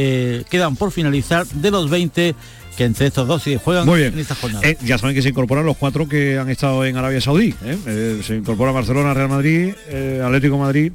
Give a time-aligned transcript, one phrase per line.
[0.00, 2.34] eh, quedan por finalizar de los 20
[2.76, 4.12] que entre estos dos sí juegan Muy bien.
[4.12, 4.64] en esta jornada.
[4.68, 7.52] Eh, ya saben que se incorporan los cuatro que han estado en Arabia Saudí.
[7.64, 7.76] ¿eh?
[7.86, 10.92] Eh, se incorpora Barcelona, Real Madrid, eh, Atlético de Madrid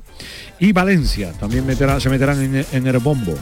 [0.59, 1.33] y Valencia.
[1.33, 3.35] También meterá- se meterán en, en el bombo.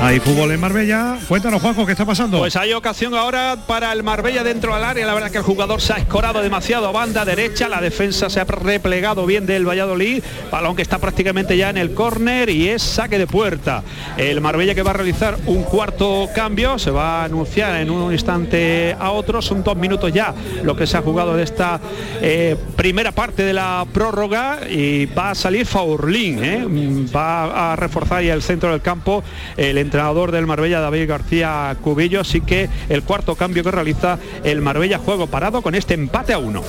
[0.00, 1.18] Hay fútbol en Marbella.
[1.26, 2.38] Cuéntanos, Juanjo, ¿qué está pasando?
[2.38, 5.04] Pues hay ocasión ahora para el Marbella dentro del área.
[5.04, 7.68] La verdad que el jugador se ha escorado demasiado a banda derecha.
[7.68, 10.22] La defensa se ha replegado bien del Valladolid.
[10.52, 13.82] Balón que está prácticamente ya en el córner y es saque de puerta.
[14.16, 16.78] El Marbella que va a realizar un cuarto cambio.
[16.78, 19.42] Se va a anunciar en un instante a otro.
[19.42, 21.80] Son dos minutos ya lo que se ha jugado de esta
[22.22, 26.44] eh, primera parte de la prórroga y va a salir Faurlín.
[26.44, 27.08] ¿eh?
[27.14, 29.24] Va a reforzar ya el centro del campo
[29.56, 32.20] el entrenador del Marbella, David García Cubillo.
[32.20, 36.38] Así que el cuarto cambio que realiza el Marbella, juego parado con este empate a
[36.38, 36.62] uno.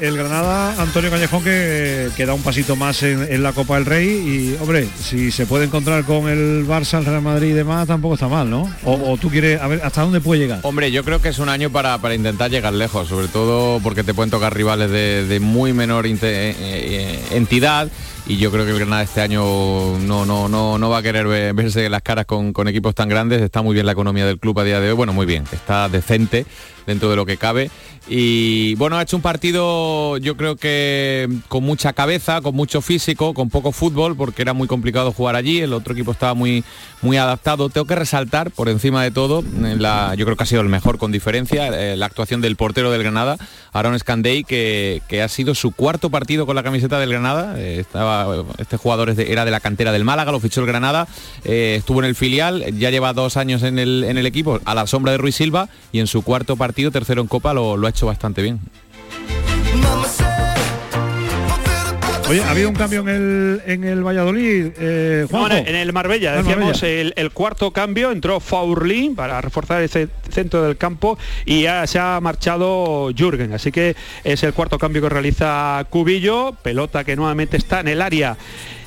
[0.00, 4.08] El, Granada, Antonio Callejón, que, que da un pasito más en, la Copa del Rey.
[4.08, 8.14] Y, hombre, si se puede encontrar con el Barça, el Real Madrid y demás, tampoco
[8.14, 8.70] está mal, ¿no?
[8.84, 10.60] O, tú quieres, a ver, ¿hasta dónde puede llegar?
[10.62, 14.04] Hombre, yo creo que es un año para, para intentar llegar lejos, sobre todo porque
[14.04, 17.88] te pueden tocar rivales de, de muy menor eh, eh, entidad
[18.26, 19.42] y yo creo que el Granada este año
[19.98, 23.42] no, no, no, no va a querer ve- verse las caras con, equipos tan grandes.
[23.42, 25.88] Está muy bien la economía del club a día de hoy, bueno, muy bien, está
[25.88, 26.46] decente
[26.86, 27.70] dentro de lo que cabe.
[28.06, 33.32] Y bueno, ha hecho un partido yo creo que con mucha cabeza, con mucho físico,
[33.32, 36.62] con poco fútbol, porque era muy complicado jugar allí, el otro equipo estaba muy,
[37.00, 37.70] muy adaptado.
[37.70, 41.12] Tengo que resaltar, por encima de todo, yo creo que ha sido el mejor con
[41.12, 43.38] diferencia, eh, la actuación del portero del Granada,
[43.72, 47.58] Aaron Scandey, que, que ha sido su cuarto partido con la camiseta del Granada.
[47.58, 48.13] Eh, estaba,
[48.58, 51.06] este jugador era de la cantera del Málaga, lo fichó el Granada,
[51.44, 55.12] eh, estuvo en el filial, ya lleva dos años en el, equipo, a la sombra
[55.12, 58.42] de Ruiz Silva, y en su cuarto partido, tercero en Copa, lo ha hecho bastante
[58.42, 58.60] bien.
[62.28, 66.30] Oye, ha habido un cambio en el, en el Valladolid, eh, No, en el Marbella,
[66.32, 67.00] Ah, el decíamos Marbella.
[67.02, 71.98] el, el cuarto cambio, entró Faurlin para reforzar ese centro del campo y ya se
[71.98, 77.58] ha marchado Jürgen, así que es el cuarto cambio que realiza Cubillo, pelota que nuevamente
[77.58, 78.38] está en el área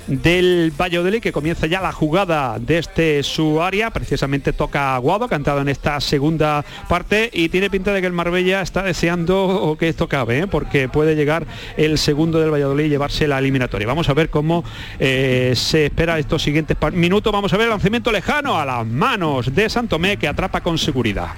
[0.08, 5.62] del Valladolid que comienza ya la jugada desde su área, precisamente toca a Guado, cantado
[5.62, 10.08] en esta segunda parte y tiene pinta de que el Marbella está deseando que esto
[10.08, 10.48] cabe, ¿eh?
[10.48, 11.46] porque puede llegar
[11.76, 13.88] el segundo del Valladolid y llevarse la eliminatoria.
[13.88, 14.64] Vamos a ver cómo
[15.00, 17.34] eh, se espera estos siguientes minutos.
[17.34, 21.30] Vamos a ver el lanzamiento lejano a las manos de Santomé que atrapa con seguridad.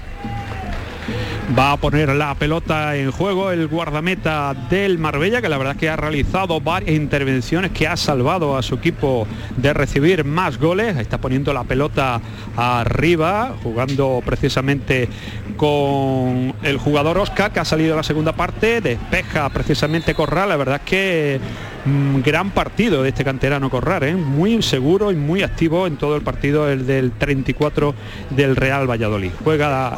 [1.58, 5.90] Va a poner la pelota en juego el guardameta del Marbella, que la verdad que
[5.90, 9.26] ha realizado varias intervenciones, que ha salvado a su equipo
[9.58, 10.96] de recibir más goles.
[10.98, 12.22] Está poniendo la pelota
[12.56, 15.10] arriba, jugando precisamente
[15.58, 20.50] con el jugador Oscar, que ha salido a la segunda parte, despeja precisamente Corral.
[20.50, 21.40] La verdad es que
[21.86, 24.16] mm, gran partido de este canterano Corral, ¿eh?
[24.16, 27.96] muy seguro y muy activo en todo el partido, el del 34
[28.30, 29.32] del Real Valladolid.
[29.44, 29.98] Juega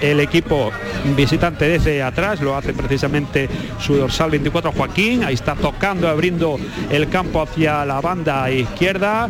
[0.00, 0.70] el equipo
[1.16, 6.56] visitante desde atrás, lo hace precisamente su dorsal 24 Joaquín, ahí está tocando, abriendo
[6.90, 9.28] el campo hacia la banda izquierda,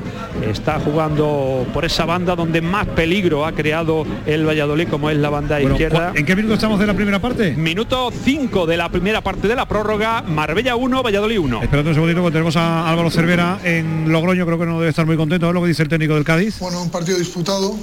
[0.48, 5.30] está jugando por esa banda donde más peligro ha creado el Valladolid como es la
[5.30, 6.10] banda Bueno, izquierda.
[6.12, 7.52] ¿cu- ¿En qué minuto estamos de la primera parte?
[7.56, 11.62] Minuto 5 de la primera parte de la prórroga, Marbella 1, Valladolid 1.
[11.62, 15.06] Espérate un segundito, porque tenemos a Álvaro Cervera en Logroño, creo que no debe estar
[15.06, 16.58] muy contento, es lo que dice el técnico del Cádiz.
[16.58, 17.74] Bueno, un partido disputado.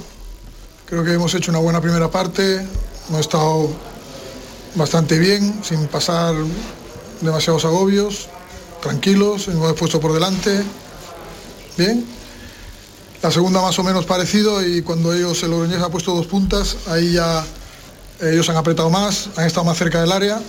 [0.86, 2.66] Creo que hemos hecho una buena primera parte.
[3.08, 3.70] Hemos estado
[4.74, 6.34] bastante bien, sin pasar
[7.22, 8.28] demasiados agobios,
[8.82, 10.62] tranquilos, hemos puesto por delante.
[11.78, 12.04] Bien.
[13.22, 16.76] La segunda más o menos parecido y cuando ellos, el Logroñés ha puesto dos puntas,
[16.86, 17.44] ahí ya
[18.20, 20.40] ellos han apretado más, han estado más cerca del área,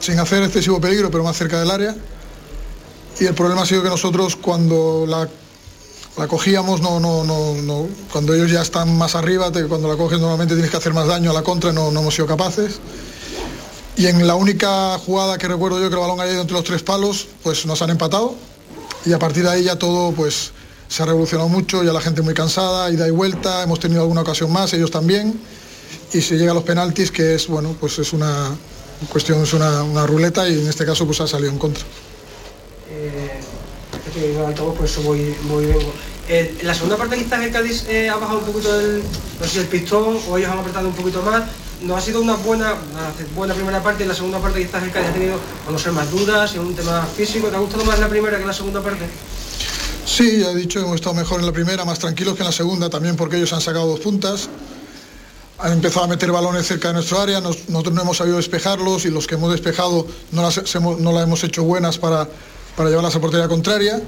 [0.00, 1.94] sin hacer excesivo peligro, pero más cerca del área.
[3.20, 5.28] Y el problema ha sido que nosotros cuando la
[6.16, 7.88] la cogíamos, no, no, no, no.
[8.12, 11.30] Cuando ellos ya están más arriba, cuando la coges normalmente tienes que hacer más daño
[11.30, 12.78] a la contra, no, hemos sido capaces.
[13.96, 16.64] Y en la única jugada que recuerdo yo que el balón ha ido entre los
[16.64, 18.34] tres palos, pues nos han empatado.
[19.04, 20.52] Y a partir de ahí ya todo pues
[20.88, 24.20] se ha revolucionado mucho, ya la gente muy cansada, ida y vuelta, hemos tenido alguna
[24.20, 25.40] ocasión más, ellos también.
[26.12, 28.56] Y se llega a los penaltis, que es, bueno, pues es una
[29.10, 31.84] cuestión, es una, una ruleta y en este caso pues ha salido en contra.
[34.12, 35.66] Que el altavoz, por eso voy, voy.
[36.28, 39.02] Eh, la segunda parte quizás el Cádiz eh, ha bajado un poquito el,
[39.40, 41.42] no sé, el pistón o ellos han apretado un poquito más
[41.82, 42.72] no ha sido una buena,
[43.36, 45.34] buena primera parte y la segunda parte quizás el Cádiz ha tenido,
[45.68, 47.48] a no ser más dudas y un tema físico.
[47.48, 49.04] ¿Te ha gustado más la primera que la segunda parte?
[50.06, 52.52] Sí, ya he dicho, hemos estado mejor en la primera, más tranquilos que en la
[52.52, 54.48] segunda, también porque ellos han sacado dos puntas.
[55.58, 59.04] Han empezado a meter balones cerca de nuestro área, nos- nosotros no hemos sabido despejarlos
[59.04, 60.60] y los que hemos despejado no las
[61.00, 62.28] no las hemos hecho buenas para,
[62.76, 64.00] para llevarlas a portería contraria.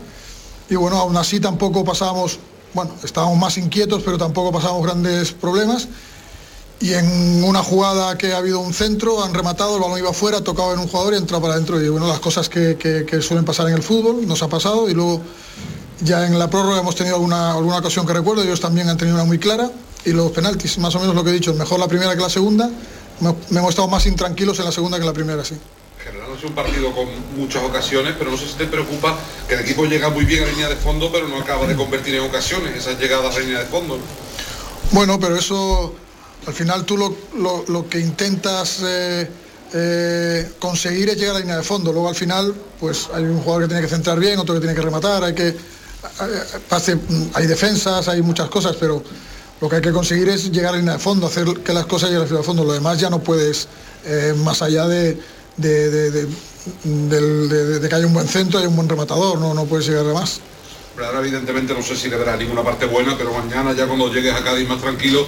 [0.68, 2.38] Y bueno, aún así tampoco pasábamos,
[2.74, 5.88] bueno, estábamos más inquietos, pero tampoco pasábamos grandes problemas.
[6.78, 10.42] Y en una jugada que ha habido un centro, han rematado, el balón iba fuera,
[10.42, 11.82] tocado en un jugador y ha entrado para adentro.
[11.82, 14.90] Y bueno, las cosas que, suelen pasar en el fútbol, nos ha pasado.
[14.90, 15.22] Y luego
[16.00, 19.16] ya en la prórroga hemos tenido alguna, alguna ocasión que recuerdo, ellos también han tenido
[19.16, 19.70] una muy clara.
[20.04, 22.30] Y los penaltis, más o menos lo que he dicho, mejor la primera que la
[22.30, 22.70] segunda.
[23.20, 25.56] Me, me hemos estado más intranquilos en la segunda que en la primera, sí.
[26.06, 29.18] En general sido un partido con muchas ocasiones, pero no sé si te preocupa
[29.48, 32.14] que el equipo llega muy bien a línea de fondo, pero no acaba de convertir
[32.14, 33.96] en ocasiones esas llegadas a línea de fondo.
[33.96, 34.02] ¿no?
[34.92, 35.94] Bueno, pero eso
[36.46, 39.28] al final tú lo, que intentas eh,
[39.74, 41.92] eh, conseguir es llegar a la línea de fondo.
[41.92, 44.76] Luego al final, pues hay un jugador que tiene que centrar bien, otro que tiene
[44.76, 45.56] que rematar, hay que eh,
[46.68, 46.98] pase-
[47.34, 49.02] hay defensas, hay muchas cosas, pero
[49.60, 51.86] lo que hay que conseguir es llegar a la línea de fondo, hacer que las
[51.86, 52.62] cosas lleguen a la línea de fondo.
[52.64, 53.66] Lo demás ya no puedes
[54.36, 55.18] más allá de,
[55.56, 56.28] de- de- de-
[57.48, 60.06] de- de que haya un buen centro, hay un buen rematador, no, no puedes llegar
[60.08, 60.40] a más.
[60.98, 64.34] Ahora evidentemente no sé si le verás ninguna parte buena, pero mañana ya cuando llegues
[64.34, 65.26] a Cádiz más tranquilo,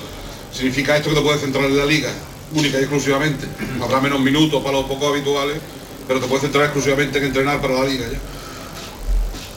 [0.52, 2.10] significa esto que te puedes centrar en la liga,
[2.54, 3.46] única y exclusivamente.
[3.82, 5.58] Habrá menos minutos para los pocos habituales,
[6.06, 8.18] pero te puedes centrar exclusivamente en entrenar para la liga ya.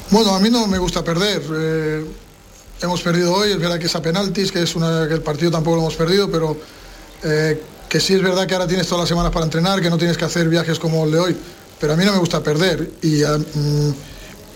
[0.10, 1.42] Bueno, a mí no me gusta perder.
[1.54, 2.06] eh,
[2.82, 5.52] hemos perdido hoy, es verdad que es a penaltis, que es una que el partido
[5.52, 6.58] tampoco lo hemos perdido, pero
[7.24, 9.98] eh, que sí es verdad que ahora tienes todas las semanas para entrenar, que no
[9.98, 11.38] tienes que hacer viajes como el de hoy.
[11.78, 13.90] Pero a mí no me gusta perder y ah, mm,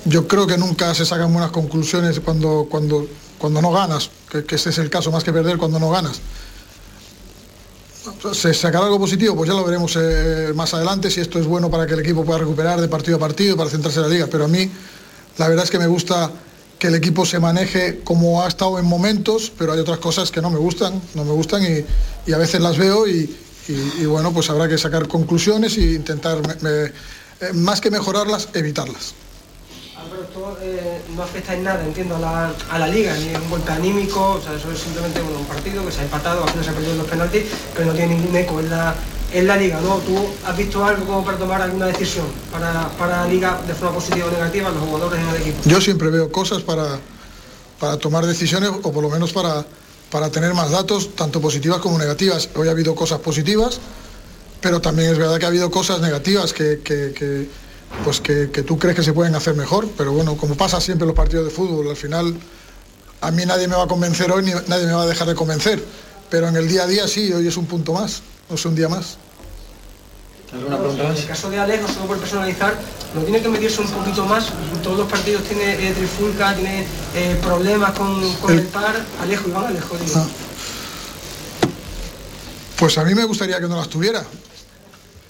[0.05, 3.05] yo creo que nunca se sacan buenas conclusiones cuando, cuando,
[3.37, 6.21] cuando no ganas, que, ese es el caso, más que perder cuando no ganas.
[8.31, 9.35] ¿Se sacará algo positivo?
[9.35, 12.23] Pues ya lo veremos eh, más adelante, si esto es bueno para que el equipo
[12.23, 14.27] pueda recuperar de partido a partido, para centrarse en la liga.
[14.31, 14.71] Pero a mí
[15.39, 16.31] la verdad es que me gusta
[16.80, 20.42] que el equipo se maneje como ha estado en momentos, pero hay otras cosas que
[20.42, 23.36] no me gustan, no me gustan y, a veces las veo y,
[24.06, 26.92] bueno, pues habrá que sacar conclusiones e intentar, eh,
[27.54, 29.13] más que mejorarlas, evitarlas.
[29.98, 33.50] Álvaro, esto eh, no afecta en nada, entiendo, a la, a la liga, ni un
[33.50, 36.66] golpe anímico, o sea, eso es simplemente un partido que se ha empatado, al final
[36.66, 37.44] se ha perdido los penaltis,
[37.74, 38.95] pero no tiene ningún eco en la,
[39.37, 39.97] en la liga, ¿no?
[39.97, 40.15] ¿Tú
[40.45, 44.27] has visto algo como para tomar alguna decisión para, para la liga de forma positiva
[44.27, 45.57] o negativa, los jugadores en el equipo?
[45.65, 46.99] Yo siempre veo cosas para,
[47.79, 49.65] para tomar decisiones o por lo menos para,
[50.09, 52.47] para tener más datos, tanto positivas como negativas.
[52.55, 53.79] Hoy ha habido cosas positivas,
[54.61, 57.65] pero también es verdad que ha habido cosas negativas que, que-
[58.03, 61.03] pues que, que tú crees que se pueden hacer mejor, pero bueno, como pasa siempre
[61.05, 62.35] en los partidos de fútbol, al final
[63.21, 65.35] a mí nadie me va a convencer hoy ni nadie me va a dejar de
[65.35, 65.81] convencer,
[66.29, 68.75] pero en el día a día sí, hoy es un punto más, no es un
[68.75, 69.17] día más.
[70.55, 72.75] ¿Alguna pregunta En el caso de Alejo, solo por personalizar,
[73.13, 74.47] no tiene que medirse un poquito más.
[74.83, 76.85] Todos los partidos tiene eh, trifulca, tiene
[77.15, 78.59] eh, problemas con, con el...
[78.59, 78.95] El- par.
[79.21, 80.13] Alejo, Iván Alejo, digo.
[80.15, 80.27] Ah.
[82.77, 84.23] Pues a mí me gustaría que no las tuviera.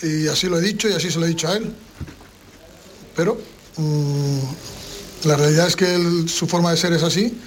[0.01, 1.73] Y así lo he dicho y así se lo he dicho a él.
[3.15, 3.39] Pero
[3.77, 4.39] mm,
[5.25, 7.37] la realidad es que él- su forma de ser es así.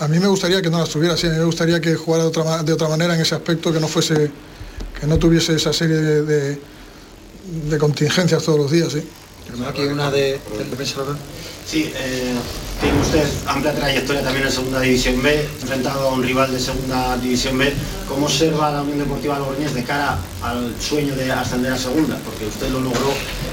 [0.00, 1.26] A mí me gustaría que no las tuviera así.
[1.26, 3.80] A mí me gustaría que jugara de otra, de otra manera en ese aspecto, que
[3.80, 4.30] no fuese,
[5.00, 6.73] que no tuviese esa serie de, de-
[7.70, 8.92] de contingencias todos los días.
[8.92, 9.02] ¿sí?
[9.68, 10.40] Aquí una de.
[11.66, 12.34] Sí, eh,
[12.80, 17.16] tiene usted amplia trayectoria también en Segunda División B, enfrentado a un rival de Segunda
[17.16, 17.72] División B.
[18.08, 22.18] ¿Cómo observa la Unión Deportiva Logroñés de cara al sueño de ascender a Segunda?
[22.24, 23.12] Porque usted lo logró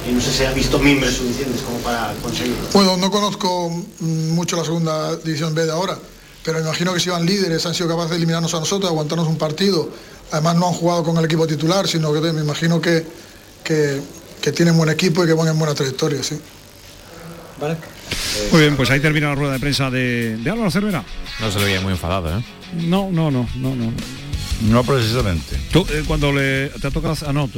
[0.09, 2.67] y no sé si ha visto mimbres suficientes como para conseguirlo.
[2.73, 5.97] Bueno, no conozco mm, mucho la segunda división B de ahora,
[6.43, 9.27] pero me imagino que si van líderes, han sido capaces de eliminarnos a nosotros, aguantarnos
[9.27, 9.89] un partido.
[10.31, 13.05] Además no han jugado con el equipo titular, sino que me imagino que,
[13.63, 14.01] que,
[14.41, 16.39] que tienen buen equipo y que van en buena trayectoria, sí.
[17.59, 17.77] ¿Vale?
[18.51, 21.03] Muy bien, pues ahí termina la rueda de prensa de, de Álvaro Cervera.
[21.39, 22.43] No se le veía muy enfadado, ¿eh?
[22.73, 23.91] No, no, no, no, no.
[24.69, 25.57] No precisamente.
[25.71, 27.49] Tú, eh, cuando le te ha tocado, ah, no, eh,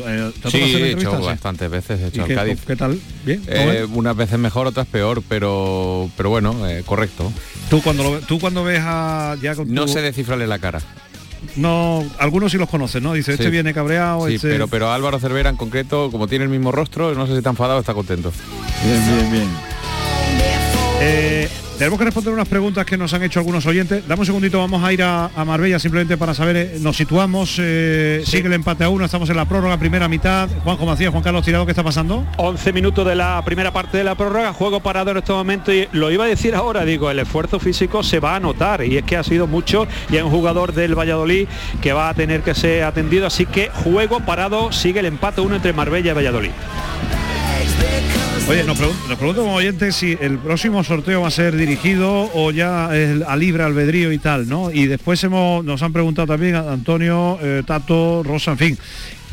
[0.41, 1.25] te ha Sí, tocado hacer he hecho entrevistas, sí?
[1.25, 2.59] bastantes veces, he ¿Y hecho al qué, Cádiz.
[2.65, 2.99] qué tal?
[3.25, 3.41] ¿Bien?
[3.41, 7.31] ¿Todo Eh, unas veces mejor, otras peor, pero pero bueno, eh, correcto.
[7.69, 10.81] Tú cuando lo, tú cuando ves a ya con No tu- sé descifrarle la cara.
[11.55, 13.13] No algunos sí los conoces, ¿no?
[13.13, 16.49] Dice, este viene cabreado, Sí, este pero pero Álvaro Cervera en concreto, como tiene el
[16.49, 18.31] mismo rostro, no sé si está enfadado o está contento.
[18.83, 19.47] Bien, bien, bien.
[21.01, 21.49] Eh,
[21.83, 24.07] tenemos que responder unas preguntas que nos han hecho algunos oyentes.
[24.07, 27.57] Dame un segundito, vamos a ir a, a Marbella simplemente para saber, eh, nos situamos,
[27.59, 30.47] eh, sigue el empate a uno, estamos en la prórroga, primera mitad.
[30.63, 32.25] Juanjo Macías, Juan Carlos Tirado, ¿qué está pasando?
[32.37, 35.89] 11 minutos de la primera parte de la prórroga, juego parado en este momento y
[35.91, 39.03] lo iba a decir ahora, digo, el esfuerzo físico se va a notar y es
[39.03, 41.49] que ha sido mucho y hay un jugador del Valladolid
[41.81, 45.57] que va a tener que ser atendido, así que juego parado, sigue el empate uno
[45.57, 46.51] entre Marbella y Valladolid.
[48.49, 52.29] Oye, nos, pregun- nos preguntan como oyentes si el próximo sorteo va a ser dirigido
[52.33, 54.69] o ya es a libre albedrío y tal, ¿no?
[54.69, 58.77] Y después hemos, nos han preguntado también a Antonio, eh, Tato, Rosa, en fin,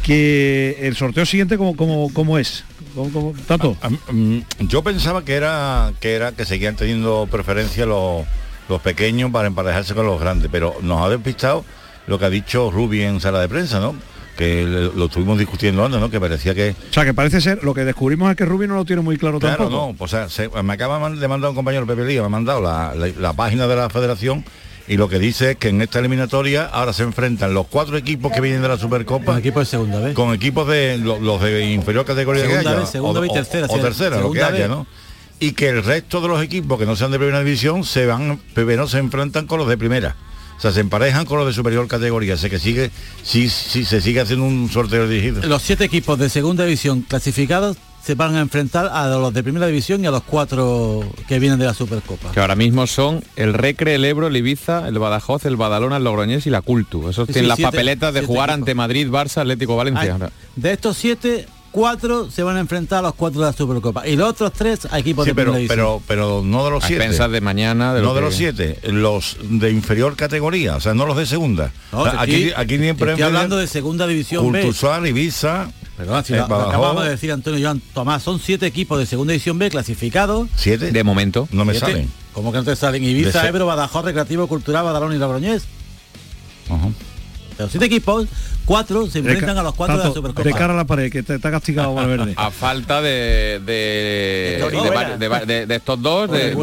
[0.04, 2.64] que el sorteo siguiente cómo, cómo, cómo es.
[2.94, 3.76] ¿Cómo- cómo- Tato.
[4.12, 8.24] Mm, Yo pensaba que era que era que seguían teniendo preferencia los,
[8.68, 11.64] los pequeños para emparejarse con los grandes, pero nos ha despistado
[12.06, 13.94] lo que ha dicho Rubi en sala de prensa, ¿no?
[14.40, 16.08] Que lo estuvimos discutiendo antes, ¿no?
[16.10, 18.74] Que parecía que O sea, que parece ser, lo que descubrimos es que Rubio no
[18.76, 19.94] lo tiene muy claro Claro, tampoco.
[19.98, 22.62] no, o sea, se- me acaba de mandar un compañero Pepe Liga, me ha mandado
[22.62, 24.42] la, la- la página de la federación
[24.88, 28.32] y lo que dice es que en esta eliminatoria ahora se enfrentan los cuatro equipos
[28.32, 30.14] que vienen de la Supercopa Con equipos de segunda vez.
[30.14, 33.28] con equipos de lo- los, de inferior categoría Segunda que haya, vez, segunda o, vez
[33.28, 34.68] y o- tercera, o se- tercera, lo que segunda haya, vez.
[34.70, 34.86] ¿no?
[35.38, 38.40] Y que el resto de los equipos que no sean de primera división se van,
[38.54, 40.16] primero se enfrentan con los de primera.
[40.60, 42.34] O sea, se emparejan con los de superior categoría.
[42.34, 42.90] Así que sigue,
[43.22, 45.40] sí, sí, se sigue haciendo un sorteo dirigido.
[45.48, 49.66] Los siete equipos de segunda división clasificados se van a enfrentar a los de primera
[49.68, 52.32] división y a los cuatro que vienen de la Supercopa.
[52.32, 56.04] Que ahora mismo son el Recre, el Ebro, el Ibiza, el Badajoz, el Badalona, el
[56.04, 57.08] Logroñés y la Cultu.
[57.08, 58.60] Esos Sí, tienen sí, las siete- papeletas de jugar equipos.
[58.60, 60.14] ante Madrid, Barça, Atlético, Valencia.
[60.20, 64.06] Hay- de estos siete, cuatro se van a enfrentar a los cuatro de la Supercopa.
[64.06, 65.76] Y los otros tres a equipos Sí, de pero, primera división.
[65.78, 67.04] pero, pero no de los A siete.
[67.04, 70.80] expensas de mañana, de no lo de que- los siete, los de inferior categoría, o
[70.80, 71.72] sea, no los de segunda.
[71.92, 74.62] No, O sea, aquí, aquí ni en estoy Premier, hablando de segunda división B.
[74.62, 76.74] Cultural, Ibiza, Perdón, si eh, lo, lo Badajoz.
[76.74, 80.48] acabamos de decir Antonio Joan Tomás, son siete equipos de segunda división B clasificados.
[80.56, 81.46] siete, De momento.
[81.52, 81.86] no me Siete.
[81.92, 82.10] salen.
[82.32, 83.04] ¿Cómo que no te salen?
[83.04, 85.64] Ibiza, Ebro, Badajoz, Recreativo, Cultural, Badalón y Logroñés.
[86.68, 86.86] Ajá.
[86.86, 86.92] De
[87.62, 88.26] los siete equipos,
[88.64, 90.42] cuatro se enfrentan a los cuatro de la Supercopa.
[90.48, 92.34] de cara a la pared, que te, ha castigado Valverde.
[92.36, 96.56] A falta de de, Estos de, de va- de- de estos dos de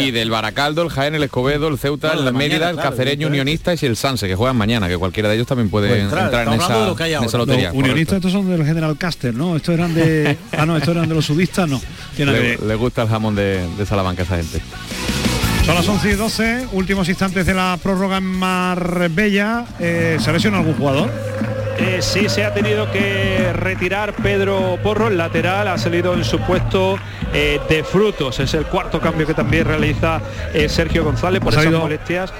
[0.00, 2.90] y del Baracaldo, el Jaén, el Escobedo, el Ceuta, No, el Mérida, mañana, el claro,
[2.90, 3.26] Cacereño.
[3.28, 6.24] Unionistas y el Sanse, que juegan mañana, que cualquiera de ellos también puede Puede entrar,
[6.24, 6.46] entrar.
[6.48, 7.68] en, esa, lotería.
[7.68, 9.56] Los unionistas estos son del General Caster, ¿no?
[9.56, 10.36] Estos eran de.
[10.56, 11.80] Ah, no, estos eran de los sudistas, no.
[12.18, 14.60] Le gusta el jamón de, de Salamanca a esa gente.
[15.64, 19.64] Son las 11 y 12, últimos instantes de la prórroga en Marbella.
[19.78, 21.08] Eh, ¿Se ha lesionado algún jugador?
[21.78, 26.38] Eh, sí se ha tenido que retirar Pedro Porro, el lateral, ha salido en su
[26.40, 26.98] puesto
[27.32, 28.38] eh, de frutos.
[28.40, 30.20] Es el cuarto cambio que también realiza
[30.52, 32.32] eh, Sergio González por esas molestias.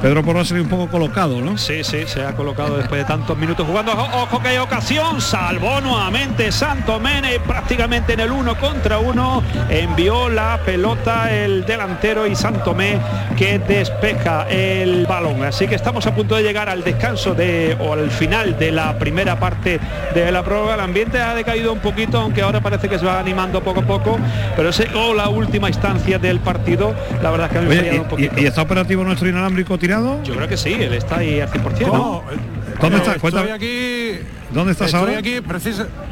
[0.00, 1.56] Pedro Porro ha salido un poco colocado, ¿no?
[1.58, 3.92] Sí, sí, se ha colocado después de tantos minutos jugando.
[3.92, 5.20] Ojo, que hay ocasión.
[5.20, 9.42] Salvó nuevamente Santo Mene prácticamente en el uno contra uno.
[9.70, 12.98] Envió la pelota el delantero y Santomé
[13.36, 15.42] que despeja el balón.
[15.44, 18.98] Así que estamos a punto de llegar al descanso de o al final de la
[18.98, 19.78] primera parte
[20.14, 20.74] de la prueba.
[20.74, 23.84] El ambiente ha decaído un poquito, aunque ahora parece que se va animando poco a
[23.84, 24.18] poco.
[24.56, 27.96] Pero ese o la última instancia del partido, la verdad es que ha Oye, un
[27.96, 28.34] y- poquito.
[28.40, 30.22] y, y está operativo nuestro inalámbrico tirado?
[30.22, 31.86] Yo creo que sí, él está ahí al 100%.
[31.86, 31.90] ¿no?
[31.92, 32.24] ¿Cómo?
[32.80, 33.18] ¿Dónde Eh, estás?
[33.18, 33.50] Cuéntame.
[33.52, 34.18] Estoy aquí.
[34.52, 35.18] ¿Dónde estás estoy ahora?
[35.18, 35.40] aquí,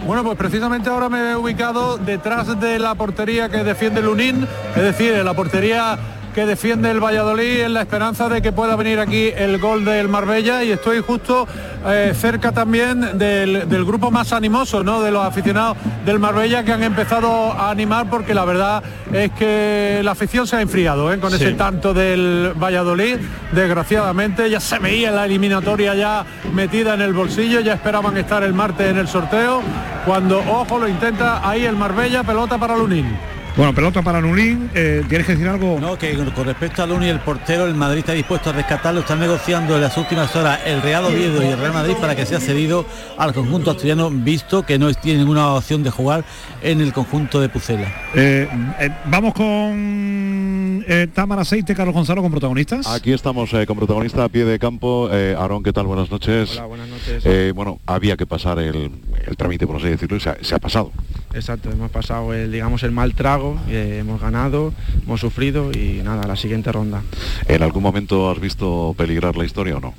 [0.07, 4.47] bueno, pues precisamente ahora me he ubicado detrás de la portería que defiende el Unín,
[4.77, 5.99] es decir, en la portería
[6.35, 10.09] que defiende el Valladolid en la esperanza de que pueda venir aquí el gol del
[10.09, 11.47] Marbella y estoy justo
[11.87, 15.03] eh, cerca también del, del grupo más animoso, ¿no?
[15.03, 18.83] De los aficionados del Marbella que han empezado a animar porque la verdad
[19.13, 21.19] es que la afición se ha enfriado ¿eh?
[21.19, 23.17] con ese tanto del Valladolid,
[23.53, 28.55] desgraciadamente ya se veía la eliminatoria ya metida en el bolsillo, ya esperaban estar el
[28.55, 29.63] martes en el sorteo,
[30.07, 33.40] cuando ojo lo intenta ahí el Marbella, pelota para Lunín.
[33.57, 34.71] Bueno, pelota para Nulín.
[34.75, 35.79] Eh, ¿Tienes que decir algo?
[35.81, 39.21] No, que con respecto al Uni, el portero, el Madrid está dispuesto a rescatarlo, están
[39.21, 42.41] negociando en las últimas horas el Real Oviedo y el Real Madrid para que sea
[42.41, 42.87] cedido
[43.19, 46.25] al conjunto asturiano, visto que no tiene ninguna opción de jugar
[46.63, 47.93] en el conjunto de Pucela.
[48.15, 52.87] Eh, eh, vamos con eh, Támara Aceite, Carlos Gonzalo, con protagonistas.
[52.87, 55.09] Aquí estamos eh, con protagonista a pie de campo.
[55.13, 55.87] Eh, Aarón, ¿qué tal?
[55.87, 56.53] Buenas noches.
[56.53, 57.23] Hola, buenas noches.
[57.27, 58.91] Eh, bueno, había que pasar el,
[59.27, 60.93] el trámite, por así decirlo, y se ha, se ha pasado.
[61.35, 66.27] Exacto, hemos pasado el, digamos, el mal trago, eh, hemos ganado, hemos sufrido y nada,
[66.27, 67.03] la siguiente ronda.
[67.49, 69.95] ¿En algún momento has visto peligrar la historia o no?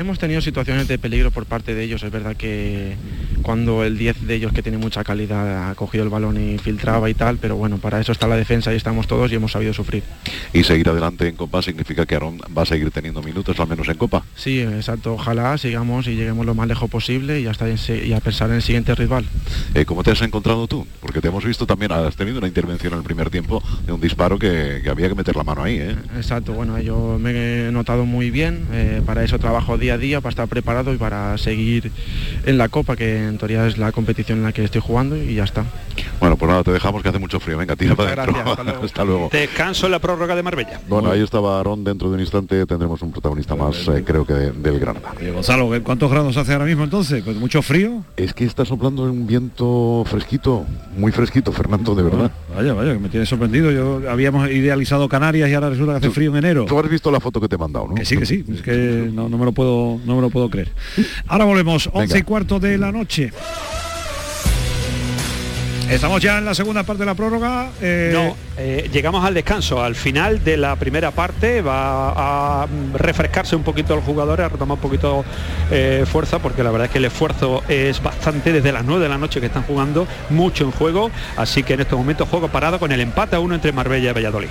[0.00, 2.02] Hemos tenido situaciones de peligro por parte de ellos.
[2.02, 2.94] Es verdad que
[3.42, 7.10] cuando el 10 de ellos, que tiene mucha calidad, ha cogido el balón y filtraba
[7.10, 9.74] y tal, pero bueno, para eso está la defensa y estamos todos y hemos sabido
[9.74, 10.02] sufrir.
[10.54, 13.88] Y seguir adelante en Copa significa que Aaron va a seguir teniendo minutos, al menos
[13.88, 14.24] en Copa.
[14.36, 15.12] Sí, exacto.
[15.12, 18.62] Ojalá sigamos y lleguemos lo más lejos posible y hasta y a pensar en el
[18.62, 19.26] siguiente rival.
[19.74, 20.86] Eh, ¿Cómo te has encontrado tú?
[21.00, 24.00] Porque te hemos visto también, has tenido una intervención en el primer tiempo de un
[24.00, 25.94] disparo que, que había que meter la mano ahí, ¿eh?
[26.16, 30.20] Exacto, bueno, yo me he notado muy bien, eh, para eso trabajo día a día,
[30.20, 31.90] para estar preparado y para seguir
[32.46, 35.34] en la Copa, que en teoría es la competición en la que estoy jugando y
[35.34, 35.64] ya está.
[36.18, 37.58] Bueno, pues nada, te dejamos que hace mucho frío.
[37.58, 38.32] Venga, tira para adentro.
[38.34, 38.84] gracias, hasta luego.
[38.84, 39.28] hasta luego.
[39.32, 40.80] Descanso en la prórroga de Marbella.
[40.88, 44.34] Bueno, ahí estaba Aarón, dentro de un instante tendremos un protagonista más, eh, creo que
[44.34, 45.12] de- del Granada.
[45.18, 47.22] Oye, Gonzalo, ¿qué- ¿cuántos grados hace ahora mismo entonces?
[47.24, 48.02] Pues mucho frío.
[48.16, 50.64] Es que está soplando un viento fresquito,
[50.96, 52.30] muy fresquito, Fernando, de verdad.
[52.54, 53.70] Vaya, vaya, que me tiene sorprendido.
[53.70, 56.64] Yo habíamos idealizado Canarias y ahora resulta que hace frío en enero.
[56.66, 57.94] Tú has visto la foto que te he mandado, ¿no?
[57.94, 60.48] Que sí, que sí, es que no, no me lo puedo, no me lo puedo
[60.50, 60.68] creer.
[61.26, 63.32] Ahora volvemos, 11 y cuarto de la noche.
[65.90, 67.70] Estamos ya en la segunda parte de la prórroga.
[67.80, 69.82] eh, No, eh, llegamos al descanso.
[69.82, 74.76] Al final de la primera parte va a refrescarse un poquito el jugador, a retomar
[74.76, 75.24] un poquito
[75.72, 79.08] eh, fuerza, porque la verdad es que el esfuerzo es bastante desde las 9 de
[79.08, 81.10] la noche que están jugando, mucho en juego.
[81.36, 84.12] Así que en estos momentos juego parado con el empate a uno entre Marbella y
[84.12, 84.48] Valladolid.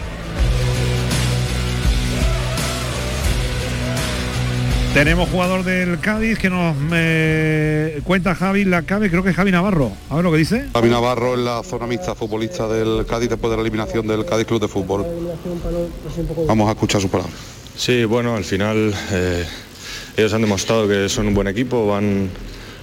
[4.94, 9.52] Tenemos jugador del Cádiz que nos me cuenta Javi la cabe, creo que es Javi
[9.52, 9.92] Navarro.
[10.10, 10.66] A ver lo que dice.
[10.74, 14.48] Javi Navarro en la zona mixta futbolista del Cádiz después de la eliminación del Cádiz
[14.48, 15.06] Club de Fútbol.
[16.48, 17.36] Vamos a escuchar sus palabras.
[17.78, 19.46] Sí, bueno, al final eh,
[20.18, 22.30] ellos han demostrado que son un buen equipo, van,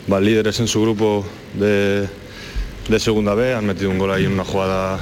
[0.07, 2.09] van líderes en su grupo de,
[2.89, 4.99] de segunda B, han metido un gol ahí en una jugada,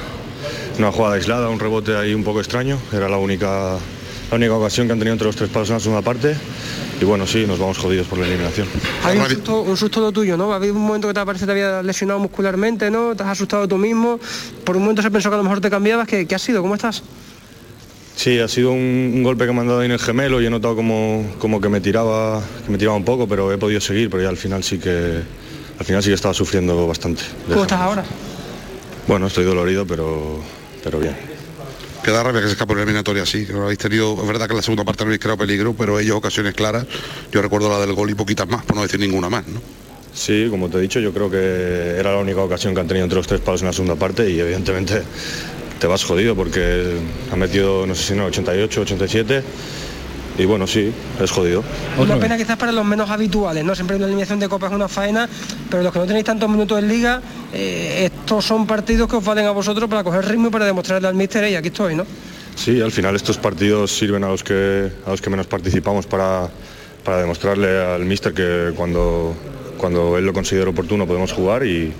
[0.78, 3.76] una jugada aislada, un rebote ahí un poco extraño, era la única,
[4.30, 6.36] la única ocasión que han tenido entre los tres palos en la segunda parte.
[7.00, 8.66] Y bueno, sí, nos vamos jodidos por la eliminación.
[9.04, 10.52] Hay un susto, un susto lo tuyo, ¿no?
[10.52, 13.14] Ha habido un momento que te parece que te había lesionado muscularmente, ¿no?
[13.14, 14.18] Te has asustado tú mismo.
[14.64, 16.06] Por un momento se pensó que a lo mejor te cambiabas.
[16.06, 16.62] ¿Qué, qué ha sido?
[16.62, 17.02] ¿Cómo estás?
[18.16, 20.46] Sí, ha sido un, un golpe que me han dado ahí en el gemelo y
[20.46, 23.80] he notado como, como que me tiraba, que me tiraba un poco, pero he podido
[23.80, 25.20] seguir, pero ya al final sí que
[25.76, 27.22] al final sí que estaba sufriendo bastante.
[27.48, 28.04] ¿Cómo estás ahora?
[29.08, 30.38] Bueno, estoy dolorido, pero,
[30.84, 31.33] pero bien.
[32.04, 34.58] Queda rabia que se escape una eliminatoria así, que habéis tenido, es verdad que en
[34.58, 36.84] la segunda parte no habéis creado peligro, pero ellos ocasiones claras,
[37.32, 39.58] yo recuerdo la del gol y poquitas más, por no decir ninguna más, ¿no?
[40.12, 43.04] Sí, como te he dicho, yo creo que era la única ocasión que han tenido
[43.04, 45.02] entre los tres palos en la segunda parte y evidentemente
[45.80, 46.98] te vas jodido porque
[47.32, 49.42] han metido, no sé si no, 88, 87
[50.36, 51.62] y bueno, sí, es jodido.
[51.98, 53.74] Una pena quizás para los menos habituales, ¿no?
[53.74, 55.28] Siempre la eliminación de Copa es una faena,
[55.70, 57.22] pero los que no tenéis tantos minutos en Liga,
[57.52, 61.06] eh, estos son partidos que os valen a vosotros para coger ritmo y para demostrarle
[61.06, 62.04] al míster, y aquí estoy, ¿no?
[62.56, 66.48] Sí, al final estos partidos sirven a los que, a los que menos participamos para,
[67.04, 69.34] para demostrarle al míster que cuando,
[69.76, 71.92] cuando él lo considere oportuno podemos jugar y,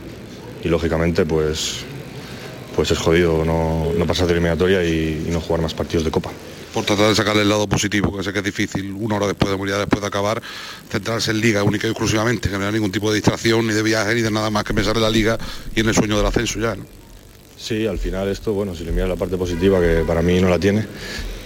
[0.63, 1.85] y, lógicamente pues,
[2.75, 6.11] pues es jodido no, no pasar de eliminatoria y, y no jugar más partidos de
[6.11, 6.31] Copa.
[6.75, 9.51] Por tratar de sacarle el lado positivo, que sé que es difícil, una hora después
[9.51, 10.43] de morir, después de acabar,
[10.91, 13.83] centrarse en Liga única y exclusivamente, que no hay ningún tipo de distracción, ni de
[13.83, 15.39] viaje, ni de nada más que pensar en la Liga
[15.75, 16.85] y en el sueño del ascenso ya, ¿no?
[17.57, 20.49] Sí, al final esto, bueno, si le miras la parte positiva, que para mí no
[20.49, 20.85] la tiene,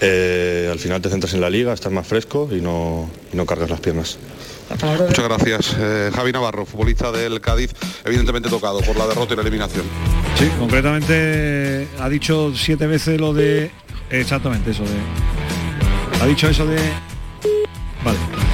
[0.00, 3.44] eh, al final te centras en la liga, estás más fresco y no, y no
[3.44, 4.18] cargas las piernas.
[4.70, 5.76] Muchas gracias.
[5.78, 7.72] Eh, Javi Navarro, futbolista del Cádiz,
[8.04, 9.84] evidentemente tocado por la derrota y la eliminación.
[10.38, 13.70] Sí, concretamente ha dicho siete veces lo de.
[14.10, 16.22] Exactamente, eso de.
[16.22, 16.78] Ha dicho eso de.
[18.04, 18.47] Vale.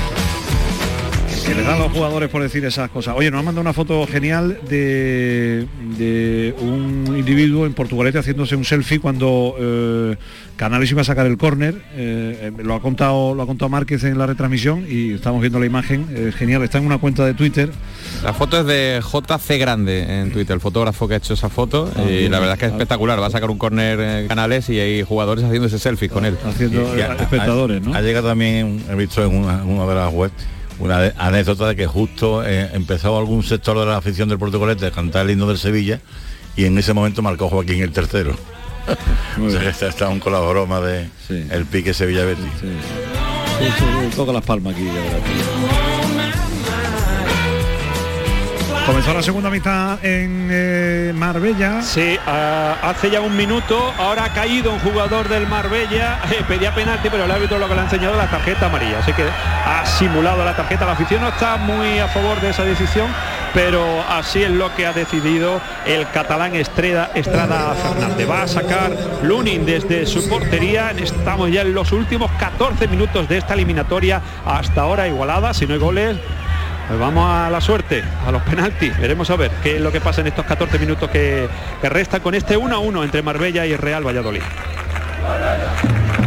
[1.46, 3.14] Que le dan los jugadores por decir esas cosas.
[3.18, 5.66] Oye, nos ha mandado una foto genial de,
[5.98, 10.16] de un individuo en Portugalete haciéndose un selfie cuando eh,
[10.56, 11.74] Canales iba a sacar el córner.
[11.94, 15.60] Eh, eh, lo ha contado, lo ha contado Márquez en la retransmisión y estamos viendo
[15.60, 16.06] la imagen.
[16.10, 17.70] eh, genial, está en una cuenta de Twitter.
[18.22, 21.92] La foto es de JC Grande en Twitter, el fotógrafo que ha hecho esa foto.
[21.94, 22.32] Ah, y bien.
[22.32, 23.20] la verdad es que es espectacular.
[23.20, 26.38] Va a sacar un córner Canales y hay jugadores haciendo ese selfie con él.
[26.42, 27.12] Haciendo Y ha-
[27.92, 30.32] Ha, ha llegado también, he visto en una, una de las webs,
[30.78, 34.90] una anécdota de que justo eh, empezó algún sector de la afición del Portugalete a
[34.90, 36.00] cantar el himno del Sevilla
[36.56, 38.36] y en ese momento marcó Joaquín el tercero.
[39.42, 41.08] o sea, que está, está un con la broma de
[41.50, 42.44] el pique Sevilla Betis.
[44.14, 44.84] Toca las palmas aquí.
[44.84, 45.22] ya verás.
[48.86, 51.82] Comenzó la segunda mitad en eh, Marbella.
[51.82, 56.74] Sí, ah, hace ya un minuto, ahora ha caído un jugador del Marbella, eh, pedía
[56.74, 59.84] penalti, pero el árbitro lo que le ha enseñado la tarjeta amarilla, así que ha
[59.84, 63.08] simulado la tarjeta, la afición no está muy a favor de esa decisión,
[63.54, 68.28] pero así es lo que ha decidido el catalán Estrada, Estrada Fernández.
[68.28, 68.90] Va a sacar
[69.22, 70.90] Lunin desde su portería.
[70.90, 75.74] Estamos ya en los últimos 14 minutos de esta eliminatoria hasta ahora igualada, si no
[75.74, 76.16] hay goles.
[76.86, 78.98] Pues vamos a la suerte, a los penaltis.
[78.98, 81.48] Veremos a ver qué es lo que pasa en estos 14 minutos que,
[81.82, 84.42] restan con este 1 a 1 entre Marbella y Real Valladolid.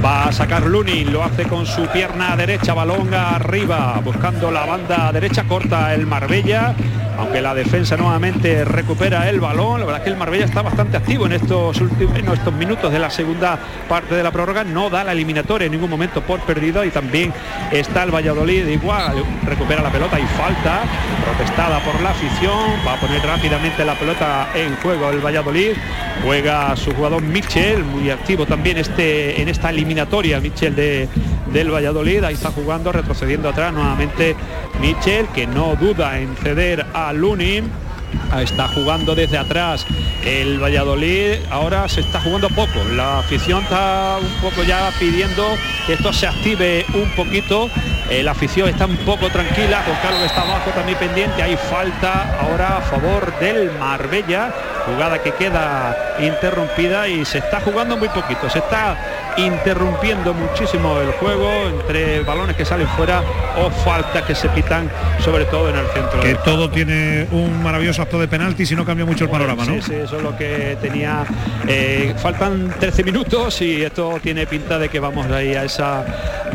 [0.03, 5.11] Va a sacar Lunin, lo hace con su pierna derecha, balón arriba, buscando la banda
[5.11, 6.73] derecha corta el Marbella,
[7.17, 9.79] aunque la defensa nuevamente recupera el balón.
[9.79, 12.91] La verdad es que el Marbella está bastante activo en estos últimos en estos minutos
[12.91, 16.39] de la segunda parte de la prórroga, no da la eliminatoria en ningún momento por
[16.41, 17.33] perdido y también
[17.71, 20.81] está el Valladolid igual, recupera la pelota y falta,
[21.23, 25.71] protestada por la afición, va a poner rápidamente la pelota en juego el Valladolid,
[26.23, 31.07] juega su jugador Michel, muy activo también este en esta eliminatoria, Michel de,
[31.51, 34.35] del Valladolid, ahí está jugando, retrocediendo atrás nuevamente
[34.81, 37.71] Michel, que no duda en ceder a Lunin.
[38.31, 39.85] Ahí Está jugando desde atrás
[40.25, 45.45] el Valladolid, ahora se está jugando poco, la afición está un poco ya pidiendo
[45.85, 47.69] que esto se active un poquito,
[48.09, 52.39] Eh, la afición está un poco tranquila, con Carlos está abajo también pendiente, hay falta
[52.39, 54.49] ahora a favor del Marbella,
[54.85, 58.95] jugada que queda interrumpida y se está jugando muy poquito, se está
[59.37, 63.21] interrumpiendo muchísimo el juego entre balones que salen fuera
[63.57, 66.19] o faltas que se pitan sobre todo en el centro.
[66.21, 69.73] Que todo tiene un maravilloso acto de penalti si no cambia mucho el panorama, ¿no?
[69.75, 71.23] Sí, sí, eso es lo que tenía.
[71.67, 76.03] eh, faltan 13 minutos y esto tiene pinta de que vamos ahí a esa,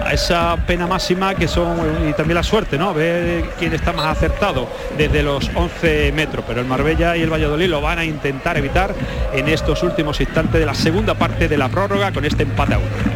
[0.04, 2.92] a esa pena máxima que son, y también la suerte, ¿no?
[2.94, 6.44] Ver quién está más acertado desde los 11 metros.
[6.46, 8.94] Pero el Marbella y el Valladolid lo van a intentar evitar
[9.32, 13.12] en estos últimos instantes de la segunda parte de la prórroga con este empate uno.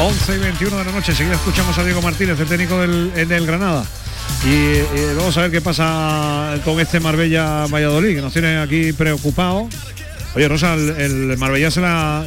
[0.00, 3.26] 11 y 21 de la noche, seguida escuchamos a Diego Martínez, el técnico del, el
[3.26, 3.84] del Granada.
[4.44, 8.92] Y, eh, vamos a ver qué pasa con este Marbella Valladolid, que nos tiene aquí
[8.92, 9.66] preocupados.
[10.34, 10.90] Oye, Rosa, el,
[11.30, 12.24] el Marbella se la,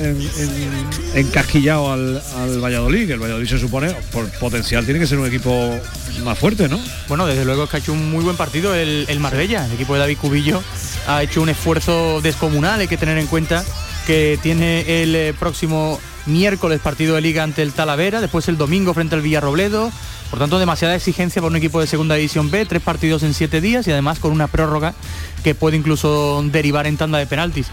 [0.00, 5.06] en- en- encasquillado al, al Valladolid, que el Valladolid se supone, por potencial, tiene que
[5.06, 5.76] ser un equipo
[6.22, 6.78] más fuerte, ¿no?
[7.08, 9.64] Bueno, desde luego es que ha hecho un muy buen partido el, el Marbella.
[9.66, 10.62] El equipo de David Cubillo
[11.08, 12.80] ha hecho un esfuerzo descomunal.
[12.80, 13.64] Hay que tener en cuenta
[14.06, 18.94] que tiene el eh, próximo miércoles partido de liga ante el Talavera, después el domingo
[18.94, 19.90] frente al Villarrobledo.
[20.30, 23.60] Por tanto, demasiada exigencia por un equipo de segunda división B, tres partidos en siete
[23.60, 24.94] días y además con una prórroga
[25.42, 27.66] que puede incluso derivar en tanda de penaltis.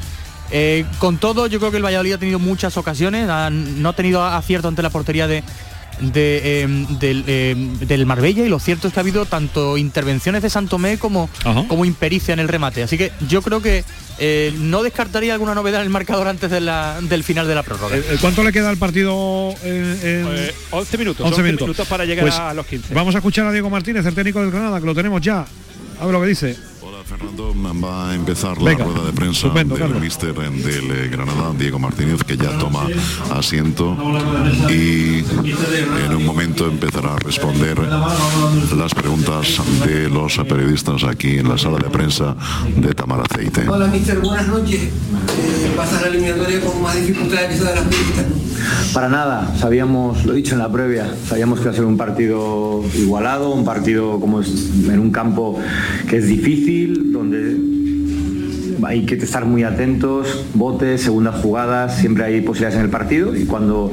[0.49, 3.93] Eh, con todo, yo creo que el Valladolid ha tenido muchas ocasiones, ha- no ha
[3.93, 5.43] tenido acierto ante la portería de,
[5.99, 10.41] de, eh, del, eh, del Marbella y lo cierto es que ha habido tanto intervenciones
[10.41, 11.29] de Santomé como,
[11.67, 12.81] como impericia en el remate.
[12.81, 13.83] Así que yo creo que
[14.19, 17.63] eh, no descartaría alguna novedad en el marcador antes de la- del final de la
[17.63, 17.97] prórroga.
[17.97, 19.53] Eh, eh, ¿Cuánto le queda al partido?
[19.63, 21.67] en- en- Eh, 11 minutos, 11 11 minutos.
[21.67, 22.93] minutos para llegar Pues a los 15.
[22.93, 25.45] Vamos a escuchar a Diego Martínez, el técnico del Granada, que lo tenemos ya.
[25.99, 26.55] A ver lo que dice.
[27.07, 32.21] Fernando va a empezar Venga, la rueda de prensa del míster del Granada, Diego Martínez,
[32.25, 32.85] que ya toma
[33.31, 33.95] asiento
[34.69, 35.23] y
[36.05, 41.77] en un momento empezará a responder las preguntas de los periodistas aquí en la sala
[41.77, 42.35] de prensa
[42.75, 43.69] de Tamar Aceite.
[43.69, 44.81] Hola, mister, buenas noches.
[44.81, 48.25] Eh, pasas la eliminatoria con más dificultades que esa de las pistas.
[48.93, 51.97] Para nada, sabíamos, lo he dicho en la previa, sabíamos que iba a ser un
[51.97, 54.49] partido igualado, un partido como es
[54.89, 55.59] en un campo
[56.09, 57.57] que es difícil, donde
[58.83, 63.45] hay que estar muy atentos, botes, segundas jugadas, siempre hay posibilidades en el partido y
[63.45, 63.91] cuando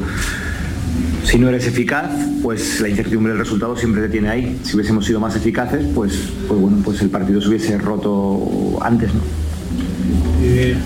[1.24, 2.10] si no eres eficaz,
[2.42, 4.60] pues la incertidumbre del resultado siempre te tiene ahí.
[4.62, 9.12] Si hubiésemos sido más eficaces, pues, pues bueno, pues el partido se hubiese roto antes,
[9.14, 9.20] ¿no?
[10.42, 10.76] Eh,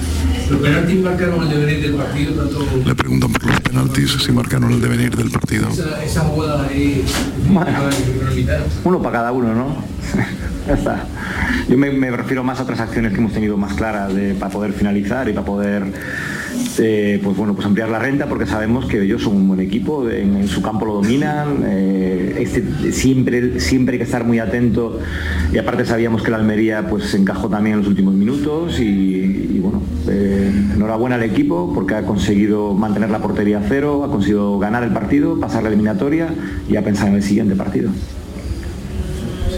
[0.48, 4.72] los penaltis marcaron el devenir del partido, tanto Le preguntan por los penaltis si marcaron
[4.72, 5.68] el devenir del partido.
[5.68, 7.04] esa, esa jugada ahí.
[8.84, 9.76] Uno para cada uno, ¿no?
[11.68, 15.28] Yo me, refiero más a otras acciones que hemos tenido más claras para poder finalizar
[15.28, 15.84] y para poder
[16.78, 20.08] eh, pues bueno, pues ampliar la renta porque sabemos que ellos son un buen equipo,
[20.08, 25.00] en, su campo lo dominan, eh, este- siempre, siempre hay que estar muy atento
[25.52, 28.84] y aparte sabíamos que la Almería pues se encajó también en los últimos minutos y,
[28.84, 34.10] y, bueno, eh, enhorabuena al equipo porque ha conseguido mantener la portería a cero, ha
[34.10, 36.28] conseguido ganar el partido, pasar la eliminatoria
[36.68, 37.90] y a pensar en el siguiente partido.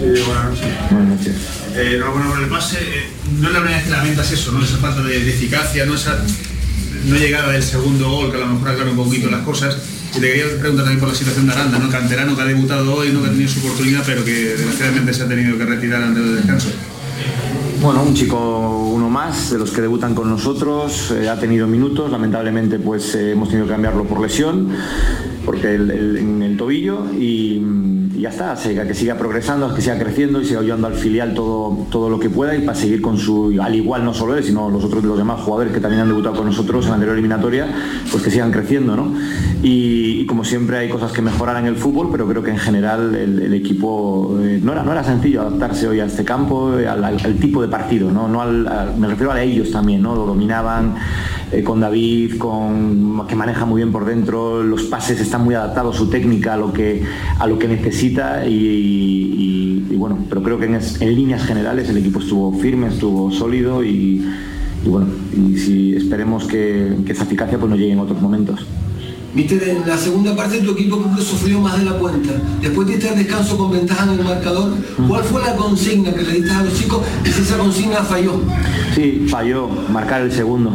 [0.00, 0.90] Sí, buenas noches.
[0.90, 1.34] Buenas noches.
[1.76, 2.78] Eh, enhorabuena por el pase.
[2.80, 3.04] Eh,
[3.38, 4.64] no es la primera vez que lamentas eso, ¿no?
[4.64, 5.94] Esa falta de, de eficacia, ¿no?
[5.94, 6.24] Esa
[7.06, 9.76] no llegada del segundo gol, que a lo mejor aclara un poquito las cosas.
[10.16, 11.88] Y te quería preguntar también por la situación de Aranda, ¿no?
[11.90, 15.22] Canterano que ha debutado hoy, no que ha tenido su oportunidad, pero que desgraciadamente se
[15.22, 16.68] ha tenido que retirar antes del descanso.
[17.82, 22.10] Bueno, un chico uno más de los que debutan con nosotros, eh, ha tenido minutos,
[22.10, 24.68] lamentablemente pues eh, hemos tenido que cambiarlo por lesión,
[25.46, 27.62] porque el, el- en el tobillo y,
[28.20, 31.86] y ya está, que siga progresando, que siga creciendo y siga ayudando al filial todo,
[31.90, 34.68] todo lo que pueda y para seguir con su, al igual no solo él, sino
[34.68, 37.66] los otros los demás jugadores que también han debutado con nosotros en la anterior eliminatoria,
[38.10, 39.14] pues que sigan creciendo, ¿no?
[39.62, 43.14] Y, como siempre hay cosas que mejorar en el fútbol, pero creo que en general
[43.14, 47.62] el, equipo eh, no, era, no era sencillo adaptarse hoy a este campo, al, tipo
[47.62, 48.28] de partido, ¿no?
[48.28, 50.14] no al- me refiero a ellos también, ¿no?
[50.14, 50.94] Lo dominaban
[51.52, 55.96] eh, con David, con, que maneja muy bien por dentro, los pases están muy adaptados,
[55.96, 57.02] su técnica a lo que,
[57.38, 61.42] a lo que necesita y, y- y bueno, pero creo que en, es- en líneas
[61.44, 64.24] generales el equipo estuvo firme, estuvo sólido y,
[64.84, 68.60] y bueno, y si esperemos que, que esa eficacia pues nos llegue en otros momentos.
[69.32, 72.32] Viste, en la segunda parte tu equipo creo que sufrió más de la cuenta.
[72.60, 74.72] Después de este descanso con ventaja en el marcador,
[75.08, 78.40] ¿cuál fue la consigna que le diste a los chicos y si esa consigna falló?
[78.94, 80.72] Sí, falló marcar el segundo.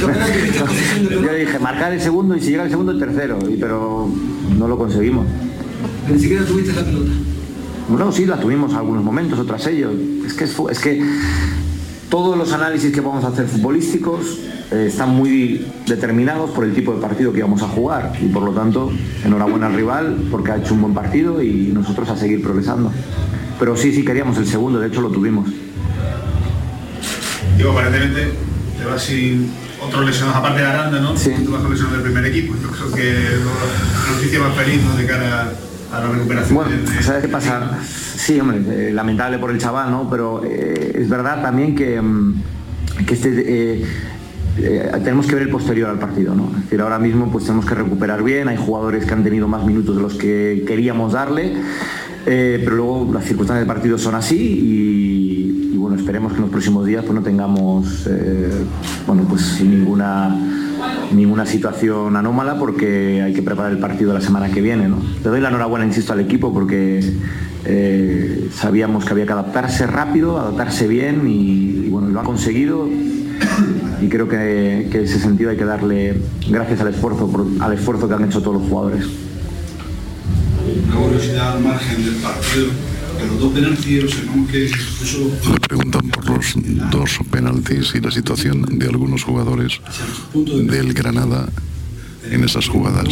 [0.00, 4.08] Yo dije, marcar el segundo y si llega el segundo el tercero, y- pero
[4.58, 5.26] no lo conseguimos.
[6.10, 7.10] Ni siquiera tuviste la pelota.
[7.88, 9.92] Bueno, sí, la tuvimos algunos momentos, otras ellos.
[10.26, 11.02] Es que, es que
[12.08, 14.38] todos los análisis que vamos a hacer futbolísticos
[14.70, 18.42] eh, están muy determinados por el tipo de partido que vamos a jugar y por
[18.44, 18.90] lo tanto,
[19.24, 22.92] enhorabuena al rival porque ha hecho un buen partido y nosotros a seguir progresando.
[23.58, 25.48] Pero sí, sí queríamos el segundo, de hecho lo tuvimos.
[27.56, 28.32] Digo, aparentemente
[28.78, 31.16] te vas sin otros lesionados, aparte de Aranda, ¿no?
[31.16, 31.32] Sí.
[31.44, 32.54] Tú vas con lesionados del primer equipo.
[32.60, 34.96] Yo creo que la noticia más feliz ¿no?
[34.96, 35.52] de cara
[35.92, 36.54] a la recuperación.
[36.54, 37.78] Bueno, ¿sabes qué pasa?
[38.16, 40.08] Sí, hombre, eh, lamentable por el chaval, ¿no?
[40.10, 42.42] Pero eh, es verdad también que, mm,
[43.06, 43.86] que este, eh,
[44.58, 46.50] eh, tenemos que ver el posterior al partido, ¿no?
[46.56, 49.64] Es decir, ahora mismo pues tenemos que recuperar bien, hay jugadores que han tenido más
[49.64, 51.54] minutos de los que queríamos darle,
[52.26, 55.09] eh, pero luego las circunstancias del partido son así y,
[55.90, 58.64] bueno, esperemos que en los próximos días pues no tengamos, eh,
[59.08, 60.36] bueno, pues ninguna
[61.12, 64.86] ninguna situación anómala porque hay que preparar el partido la semana que viene.
[64.86, 64.98] ¿no?
[65.24, 67.00] Le doy la enhorabuena, insisto, al equipo porque
[67.64, 72.88] eh, sabíamos que había que adaptarse rápido, adaptarse bien y, bueno, lo han conseguido
[74.00, 78.14] y creo que, que ese sentido hay que darle gracias al esfuerzo, al esfuerzo que
[78.14, 79.06] han hecho todos los jugadores.
[85.68, 86.54] Preguntan por los
[86.90, 89.80] dos penaltis y la situación de algunos jugadores
[90.34, 91.48] del Granada
[92.30, 93.08] en esas jugadas.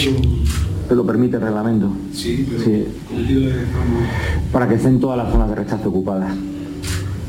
[0.89, 1.93] Te lo permite el reglamento.
[2.13, 2.85] sí, pero Sí.
[4.53, 6.35] para que estén todas las zonas de rechazo ocupadas.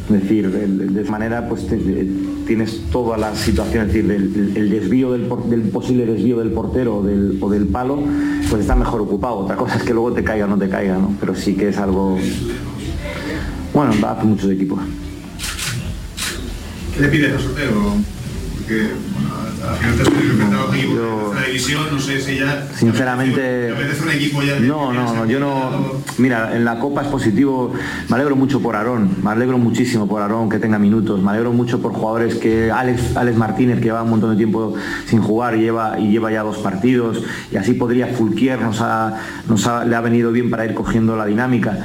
[0.09, 2.07] Es decir, de manera pues te-
[2.47, 6.97] tienes todas las situaciones, es decir, el, el desvío del, del posible desvío del portero
[6.97, 7.99] o del, o del palo,
[8.49, 9.39] pues está mejor ocupado.
[9.39, 11.13] Otra cosa es que luego te caiga o no te caiga, ¿no?
[11.19, 12.17] Pero sí que es algo...
[13.73, 14.79] Bueno, va a muchos equipos.
[16.95, 17.93] ¿Qué le pides al sorteo?
[18.57, 19.29] Porque bueno,
[19.69, 22.67] al final te has enfrentado a un equipo de tercera división, no sé si ya...
[22.75, 23.39] Sinceramente...
[23.67, 26.01] ¿Te apetece un equipo ya No, no, no, yo no.
[26.17, 27.73] Mira, en la Copa es positivo.
[28.09, 31.21] Me alegro mucho por Aarón, me alegro muchísimo por Aarón que tenga minutos.
[31.21, 34.73] Me alegro mucho por jugadores que Alex, Alex Martínez que lleva un montón de tiempo
[35.05, 39.19] sin jugar y lleva y lleva ya dos partidos y así podría Fulquier nos ha,
[39.47, 41.77] nos ha- le ha venido bien para ir cogiendo la dinámica.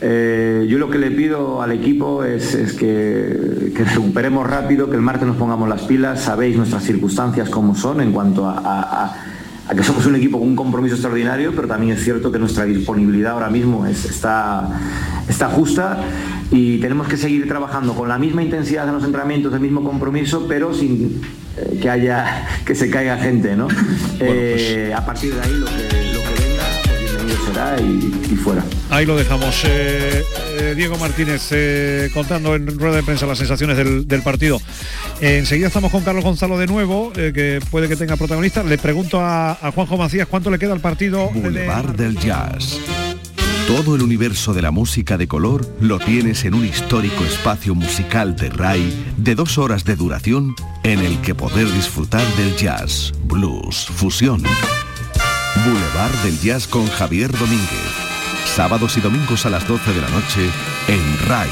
[0.00, 4.96] Eh, yo lo que le pido al equipo es, es que, que recuperemos rápido, que
[4.96, 9.04] el martes nos pongamos las pilas, sabéis nuestras circunstancias como son en cuanto a- a-
[9.06, 9.16] a,
[9.68, 12.64] a que somos un equipo con un compromiso extraordinario, pero también es cierto que nuestra
[12.64, 14.68] disponibilidad ahora mismo es- está,
[15.28, 15.98] está justa
[16.50, 20.44] y tenemos que seguir trabajando con la misma intensidad en los entrenamientos, el mismo compromiso,
[20.46, 21.22] pero sin
[21.56, 23.66] eh, que haya que se caiga gente, ¿no?
[24.20, 26.05] Eh, a partir de ahí lo que,
[27.46, 28.64] será y, y fuera.
[28.90, 29.54] Ahí lo dejamos.
[29.64, 30.24] Eh,
[30.58, 34.60] eh, Diego Martínez eh, contando en rueda de prensa las sensaciones del, del partido.
[35.20, 38.62] Eh, enseguida estamos con Carlos Gonzalo de nuevo, eh, que puede que tenga protagonista.
[38.62, 41.30] Le pregunto a, a Juanjo Macías cuánto le queda al partido.
[41.34, 42.78] de- Boulevard del Jazz.
[43.66, 48.36] Todo el universo de la música de color lo tienes en un histórico espacio musical
[48.36, 53.86] de RAI de dos horas de duración en el que poder disfrutar del jazz, blues,
[53.92, 54.44] fusión.
[55.66, 57.66] Boulevard del Jazz con Javier Domínguez.
[58.44, 60.48] Sábados y domingos a las 12 de la noche
[60.86, 61.50] en RAI.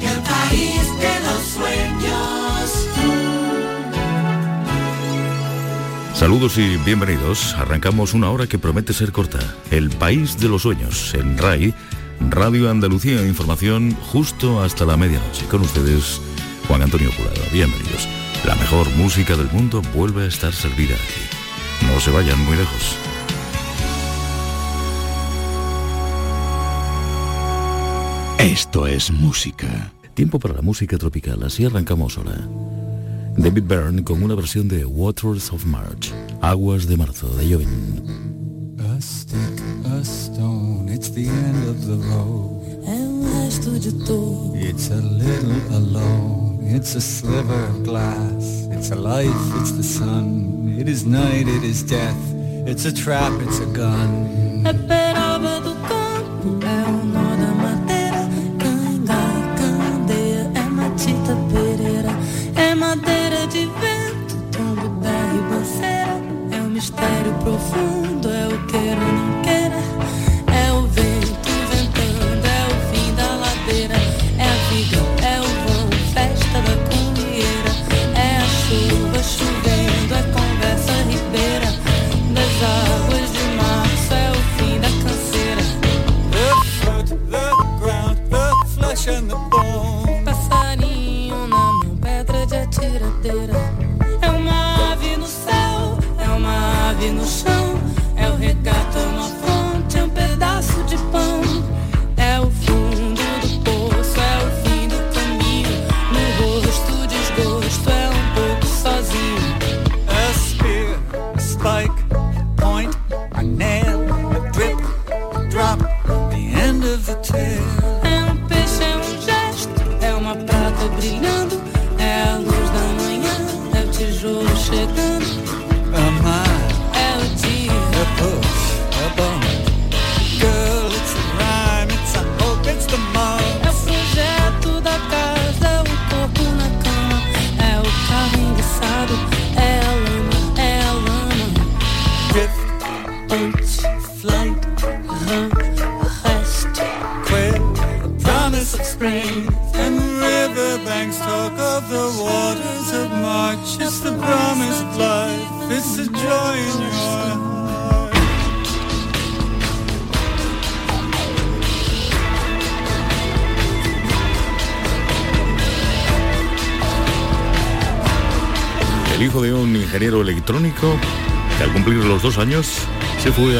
[0.00, 2.88] El país de los sueños.
[6.14, 7.54] Saludos y bienvenidos.
[7.54, 9.40] Arrancamos una hora que promete ser corta.
[9.72, 11.74] El país de los sueños en RAI,
[12.30, 15.46] Radio Andalucía Información, justo hasta la medianoche.
[15.46, 16.20] Con ustedes,
[16.68, 17.42] Juan Antonio Jurado.
[17.52, 18.08] Bienvenidos.
[18.44, 21.33] La mejor música del mundo vuelve a estar servida aquí.
[21.94, 22.96] No se vayan muy lejos.
[28.40, 29.92] Esto es música.
[30.14, 32.48] Tiempo para la música tropical, así arrancamos ahora.
[33.36, 38.02] David Byrne con una versión de Waters of March, Aguas de Marzo, de Joven.
[44.56, 48.63] It's a little alone, it's a sliver glass.
[48.84, 50.76] It's a life, it's the sun.
[50.78, 52.20] It is night, it is death.
[52.66, 54.62] It's a trap, it's a gun.
[54.66, 58.28] É peroba do campo, é o nó da madeira.
[58.58, 59.22] Canga,
[59.56, 62.12] candeia, é Matita Pereira.
[62.56, 66.20] É madeira de vento, tombo da ribanceira.
[66.50, 67.93] É um mistério profundo.
[97.12, 97.53] no chão.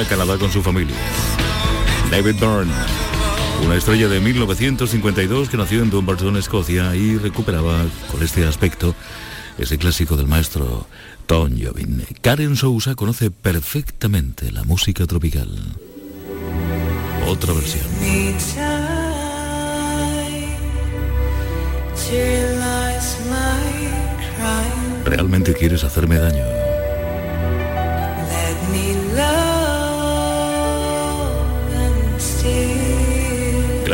[0.05, 0.97] Canadá con su familia.
[2.11, 2.73] David Byrne,
[3.65, 8.95] una estrella de 1952 que nació en Dumbarton, Escocia, y recuperaba con este aspecto
[9.59, 10.87] ese clásico del maestro
[11.27, 12.05] Tom Jobin.
[12.21, 15.49] Karen Sousa conoce perfectamente la música tropical.
[17.27, 17.85] Otra versión.
[25.05, 26.64] ¿Realmente quieres hacerme daño?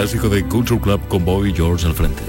[0.00, 2.22] clásico de Culture Club con Bobby George al frente.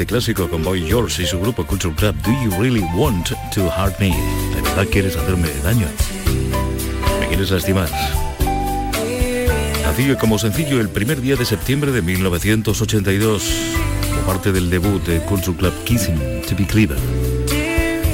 [0.00, 2.14] Este clásico con Boy George y su grupo Culture Club.
[2.22, 4.08] Do you really want to hurt me?
[4.54, 5.86] ¿De verdad quieres hacerme daño?
[7.20, 7.86] ¿Me quieres lastimar?
[9.84, 13.42] Nació como sencillo el primer día de septiembre de 1982,
[14.08, 16.96] como parte del debut de Culture Club Kissing to be Cleaver.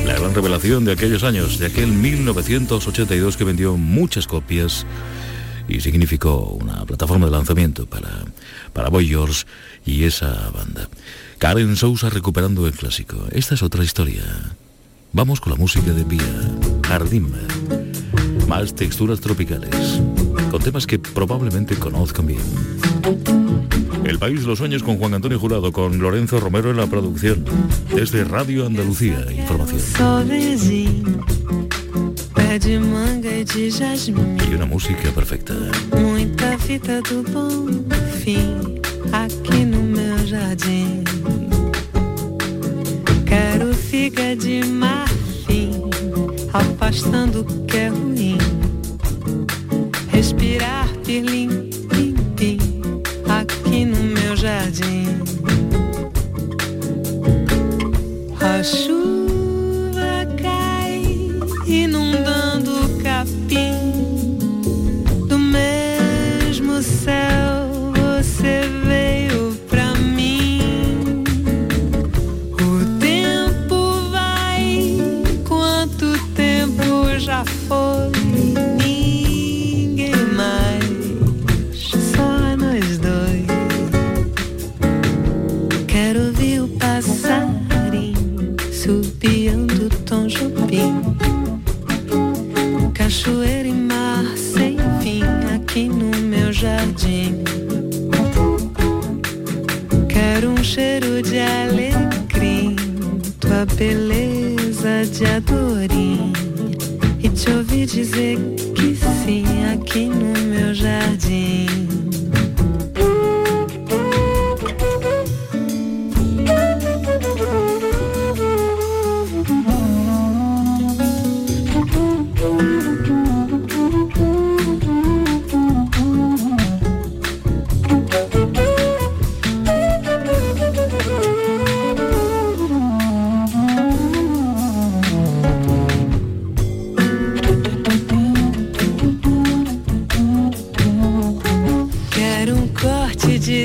[0.06, 4.84] La gran revelación de aquellos años, de aquel 1982 que vendió muchas copias
[5.68, 8.24] y significó una plataforma de lanzamiento para,
[8.72, 9.44] para Boy George
[9.84, 10.85] y esa banda.
[11.38, 13.16] Karen Sousa recuperando el clásico.
[13.30, 14.22] Esta es otra historia.
[15.12, 16.22] Vamos con la música de Vía,
[16.86, 17.32] Jardín.
[18.48, 20.00] Más texturas tropicales,
[20.50, 22.40] con temas que probablemente conozcan bien.
[24.04, 27.44] El País los Sueños con Juan Antonio Jurado, con Lorenzo Romero en la producción.
[27.94, 30.30] Desde Radio Andalucía, información.
[30.30, 30.56] E.
[34.50, 35.54] Y una música perfecta.
[36.00, 37.84] Muita fita do bom
[38.22, 38.80] fim
[39.12, 41.05] aqui no meu jardim.
[44.06, 45.72] Figa de marfim,
[46.52, 48.38] afastando o que é ruim.
[50.12, 51.48] Respirar pirlim,
[51.88, 52.58] pim, pim,
[53.28, 55.06] aqui no meu jardim.
[58.40, 58.62] A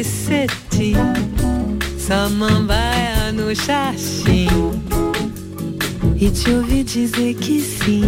[0.04, 0.96] cetim,
[1.98, 4.48] samambaia no xaxim.
[6.20, 8.04] E te ouvir dizer que sim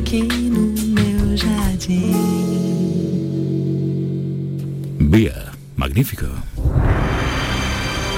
[0.00, 2.12] aqui no meu jardim.
[4.98, 6.26] Vía, magnífico.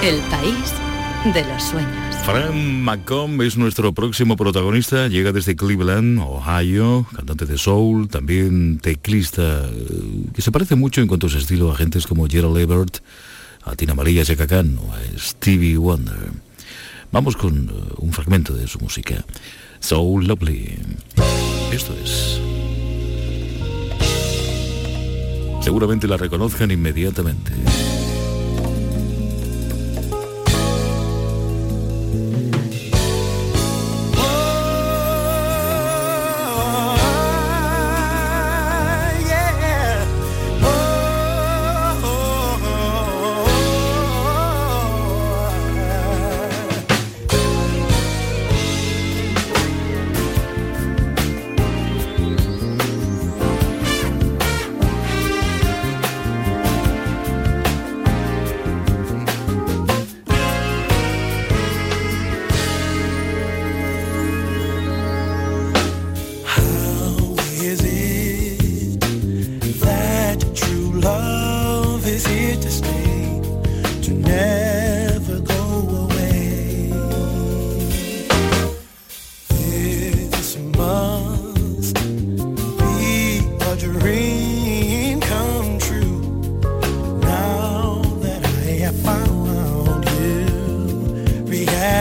[0.03, 0.73] El país
[1.35, 2.04] de los sueños.
[2.23, 9.67] Fran McComb es nuestro próximo protagonista, llega desde Cleveland, Ohio, cantante de soul, también teclista,
[9.67, 13.03] eh, que se parece mucho en cuanto a su estilo a gentes como Gerald Everett,
[13.65, 16.33] a Tina María Chaka Khan o a Stevie Wonder.
[17.13, 19.25] Vamos con eh, un fragmento de su música.
[19.81, 20.79] So Lovely.
[21.73, 22.41] Esto es.
[25.61, 27.53] Seguramente la reconozcan inmediatamente.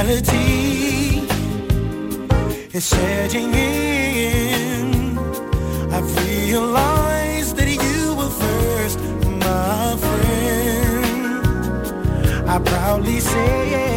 [0.04, 1.22] Reality
[2.74, 5.18] is setting in.
[5.91, 8.99] I've realized that you were first,
[9.45, 11.36] my friend.
[12.49, 13.92] I proudly say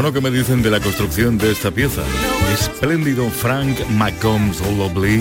[0.00, 2.04] Bueno, ¿qué me dicen de la construcción de esta pieza?
[2.52, 5.20] Espléndido Frank McCombs Lovely,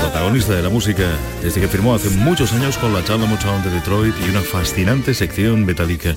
[0.00, 1.10] protagonista de la música
[1.42, 5.12] desde que firmó hace muchos años con la Chalmers Motown de Detroit y una fascinante
[5.12, 6.14] sección metálica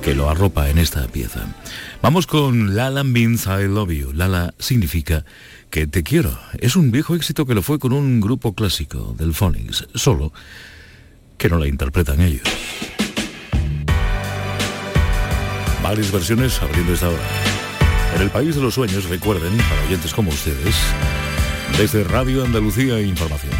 [0.00, 1.40] que lo arropa en esta pieza.
[2.00, 4.12] Vamos con Lala Means I Love You.
[4.14, 5.26] Lala significa
[5.68, 6.40] que te quiero.
[6.58, 10.32] Es un viejo éxito que lo fue con un grupo clásico del Phonics, solo
[11.36, 12.48] que no la interpretan ellos.
[15.84, 17.22] Varias versiones abriendo esta hora.
[18.16, 20.74] En el país de los sueños, recuerden, para oyentes como ustedes,
[21.76, 23.52] desde Radio Andalucía Información.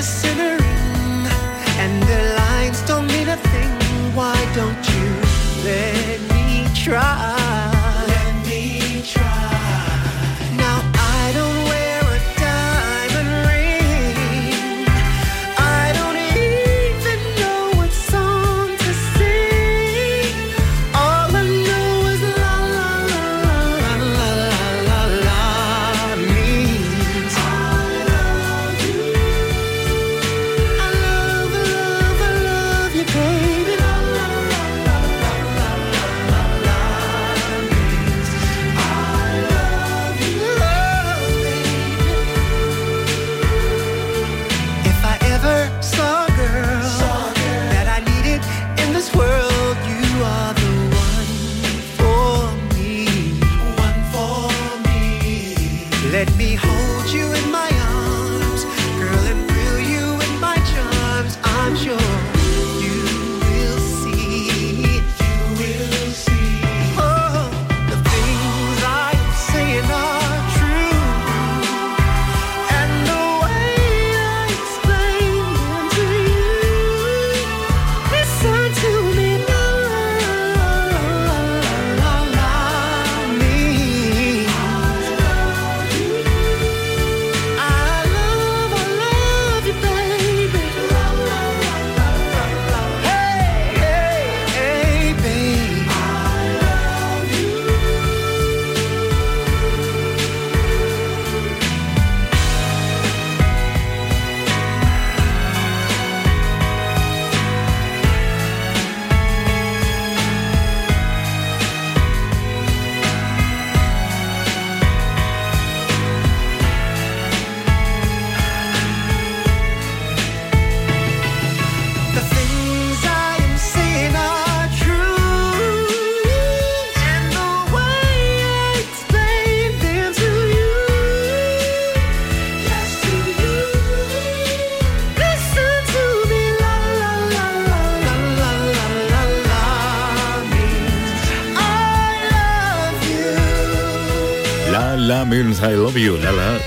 [0.00, 1.34] You're in the
[1.80, 3.72] and their lines don't mean a thing.
[4.14, 5.08] Why don't you
[5.64, 7.37] let me try?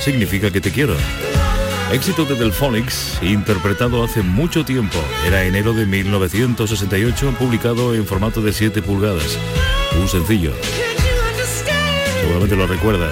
[0.02, 0.95] Significa que te quiero.
[1.91, 4.97] Éxito de Delphonics, interpretado hace mucho tiempo.
[5.26, 9.38] Era enero de 1968, publicado en formato de 7 pulgadas.
[9.99, 10.54] Un sencillo.
[12.22, 13.12] Seguramente lo recuerdan.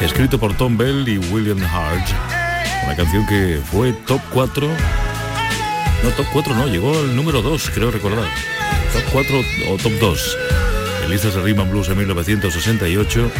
[0.00, 2.08] Escrito por Tom Bell y William Hart.
[2.84, 4.68] Una canción que fue top 4.
[6.04, 8.28] No, top 4 no, llegó al número 2, creo recordar.
[8.92, 10.38] Top 4 o top 2.
[11.04, 13.30] En listas de Rhythm and Blues en 1968.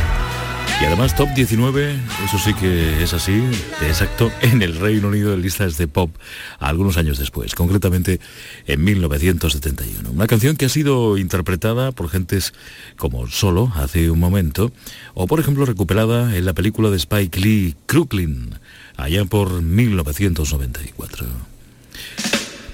[0.83, 3.41] Y además top 19, eso sí que es así,
[3.83, 6.11] exacto, en el Reino Unido en listas de pop
[6.59, 8.19] algunos años después, concretamente
[8.67, 10.11] en 1971.
[10.11, 12.53] Una canción que ha sido interpretada por gentes
[12.97, 14.73] como Solo hace un momento,
[15.15, 18.57] o por ejemplo recuperada en la película de Spike Lee, Crooklyn,
[18.97, 21.27] allá por 1994.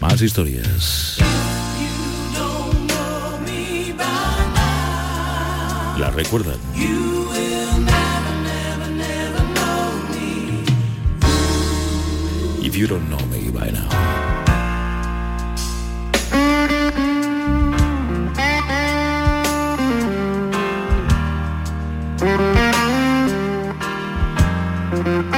[0.01, 1.19] Más historias.
[5.99, 6.57] La recuerdan.
[12.69, 13.89] If you don't know me by now.
[25.33, 25.38] El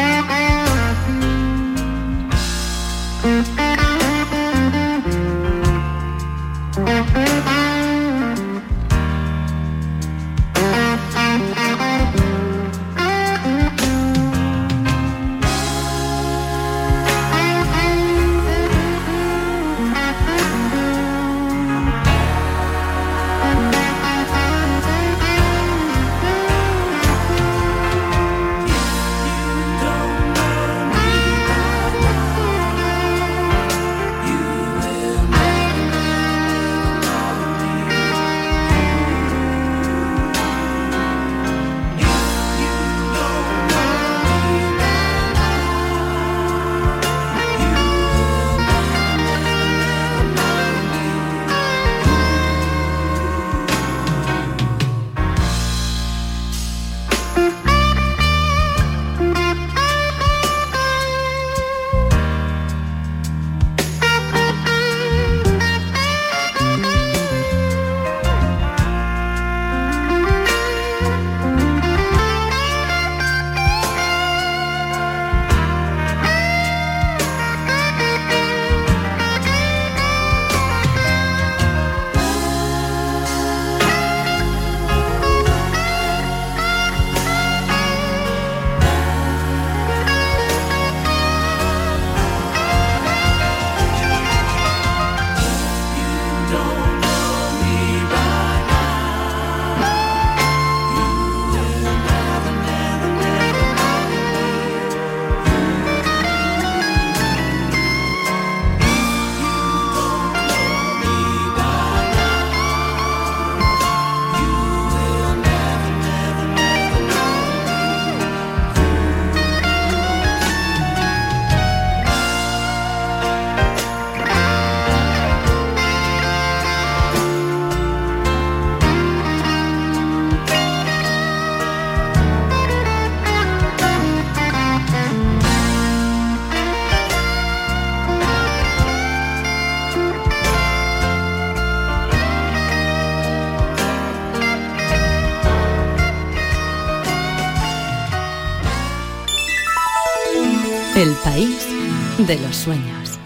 [152.31, 153.19] de los sueños.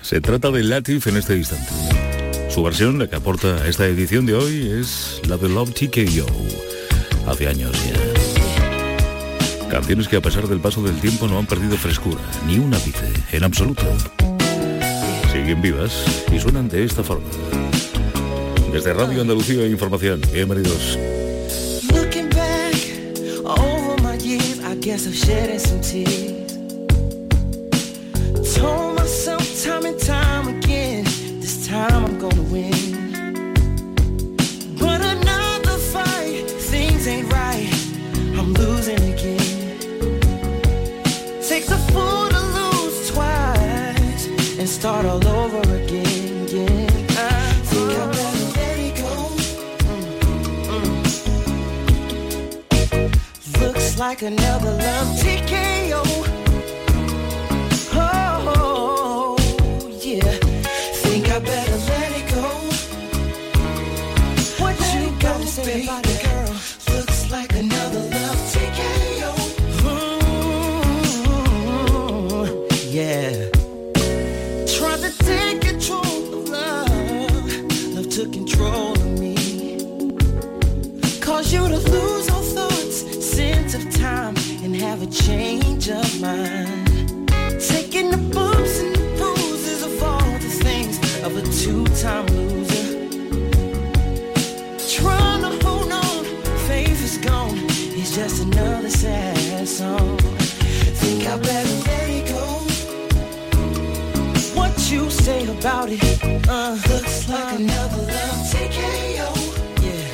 [0.00, 1.70] Se trata de Latif en este instante.
[2.48, 6.26] Su versión, la que aporta a esta edición de hoy, es la de Love TKO.
[7.26, 9.68] Hace años ya.
[9.68, 13.12] Canciones que a pesar del paso del tiempo no han perdido frescura, ni un ápice,
[13.32, 13.82] en absoluto.
[15.30, 17.28] Siguen vivas y suenan de esta forma.
[18.72, 20.98] Desde Radio Andalucía Información, bienvenidos.
[24.94, 26.52] Guess I've shedded some tears.
[28.54, 31.02] Told myself time and time again,
[31.40, 32.70] this time I'm gonna win.
[34.78, 37.68] But another fight, things ain't right.
[38.38, 39.80] I'm losing again.
[41.42, 44.28] Takes a fool to lose twice
[44.60, 45.43] and start all over
[54.06, 56.02] I could never love TKO.
[57.94, 59.38] Oh,
[60.02, 60.20] yeah.
[61.02, 62.46] Think I better let it go.
[64.62, 66.03] What you got to say about
[85.14, 87.28] change of mind.
[87.60, 93.08] Taking the bumps and bruises of all the things of a two-time loser.
[94.96, 96.24] Trying to hold on,
[96.66, 97.58] faith is gone.
[97.98, 100.18] It's just another sad song.
[100.18, 102.44] Think I better let it go.
[104.58, 106.02] What you say about it?
[106.48, 109.30] Uh, looks like another love TKO.
[109.80, 110.08] Yeah.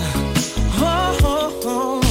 [0.00, 2.07] Uh, oh, oh, oh,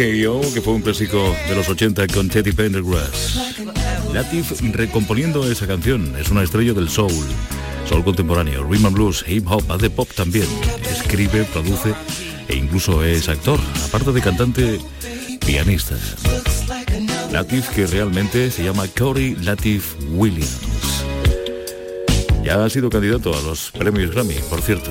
[0.00, 3.54] Que fue un clásico de los 80 con Teddy Pendergrass.
[4.14, 7.12] Latif recomponiendo esa canción, es una estrella del soul,
[7.86, 10.46] soul contemporáneo, rhythm and blues, hip hop, hace pop también,
[10.90, 11.92] escribe, produce
[12.48, 14.80] e incluso es actor, aparte de cantante,
[15.44, 15.98] pianista.
[17.30, 21.04] Latif que realmente se llama Corey Latif Williams.
[22.42, 24.90] Ya ha sido candidato a los premios Grammy, por cierto.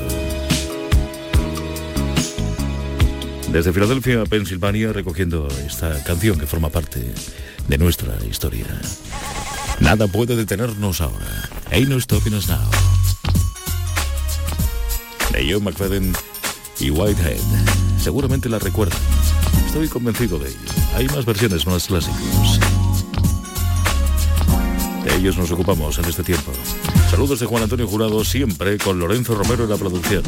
[3.52, 7.14] Desde Filadelfia, Pensilvania, recogiendo esta canción que forma parte
[7.68, 8.68] de nuestra historia.
[9.80, 11.50] Nada puede detenernos ahora.
[11.72, 12.60] Ain't no stopping us now.
[15.32, 16.14] De John McFadden
[16.80, 17.40] y Whitehead.
[18.00, 19.00] Seguramente la recuerdan.
[19.66, 20.60] Estoy convencido de ello.
[20.96, 22.60] Hay más versiones más clásicos.
[25.04, 26.52] De ellos nos ocupamos en este tiempo.
[27.10, 30.24] Saludos de Juan Antonio Jurado, siempre con Lorenzo Romero en la producción.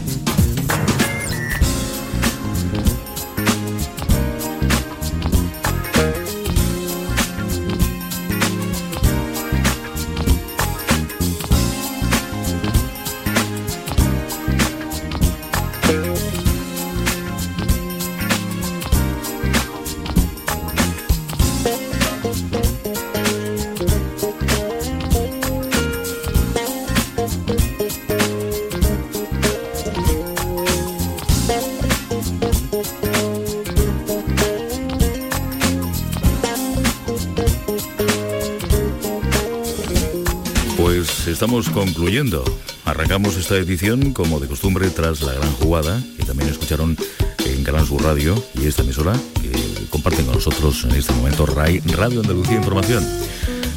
[42.84, 46.98] Arrancamos esta edición como de costumbre tras la gran jugada que también escucharon
[47.46, 49.54] en Canal Sur Radio y esta emisora que
[49.90, 53.08] comparten con nosotros en este momento RAI Radio Andalucía Información.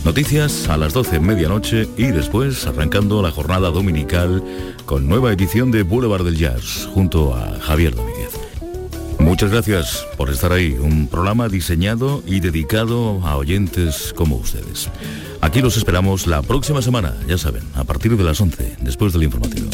[0.04, 4.42] Noticias a las 12 medianoche y después arrancando la jornada dominical
[4.84, 8.32] con nueva edición de Boulevard del Jazz junto a Javier Domínguez.
[9.20, 14.90] Muchas gracias por estar ahí, un programa diseñado y dedicado a oyentes como ustedes.
[15.44, 19.24] Aquí los esperamos la próxima semana, ya saben, a partir de las 11, después del
[19.24, 19.68] informativo.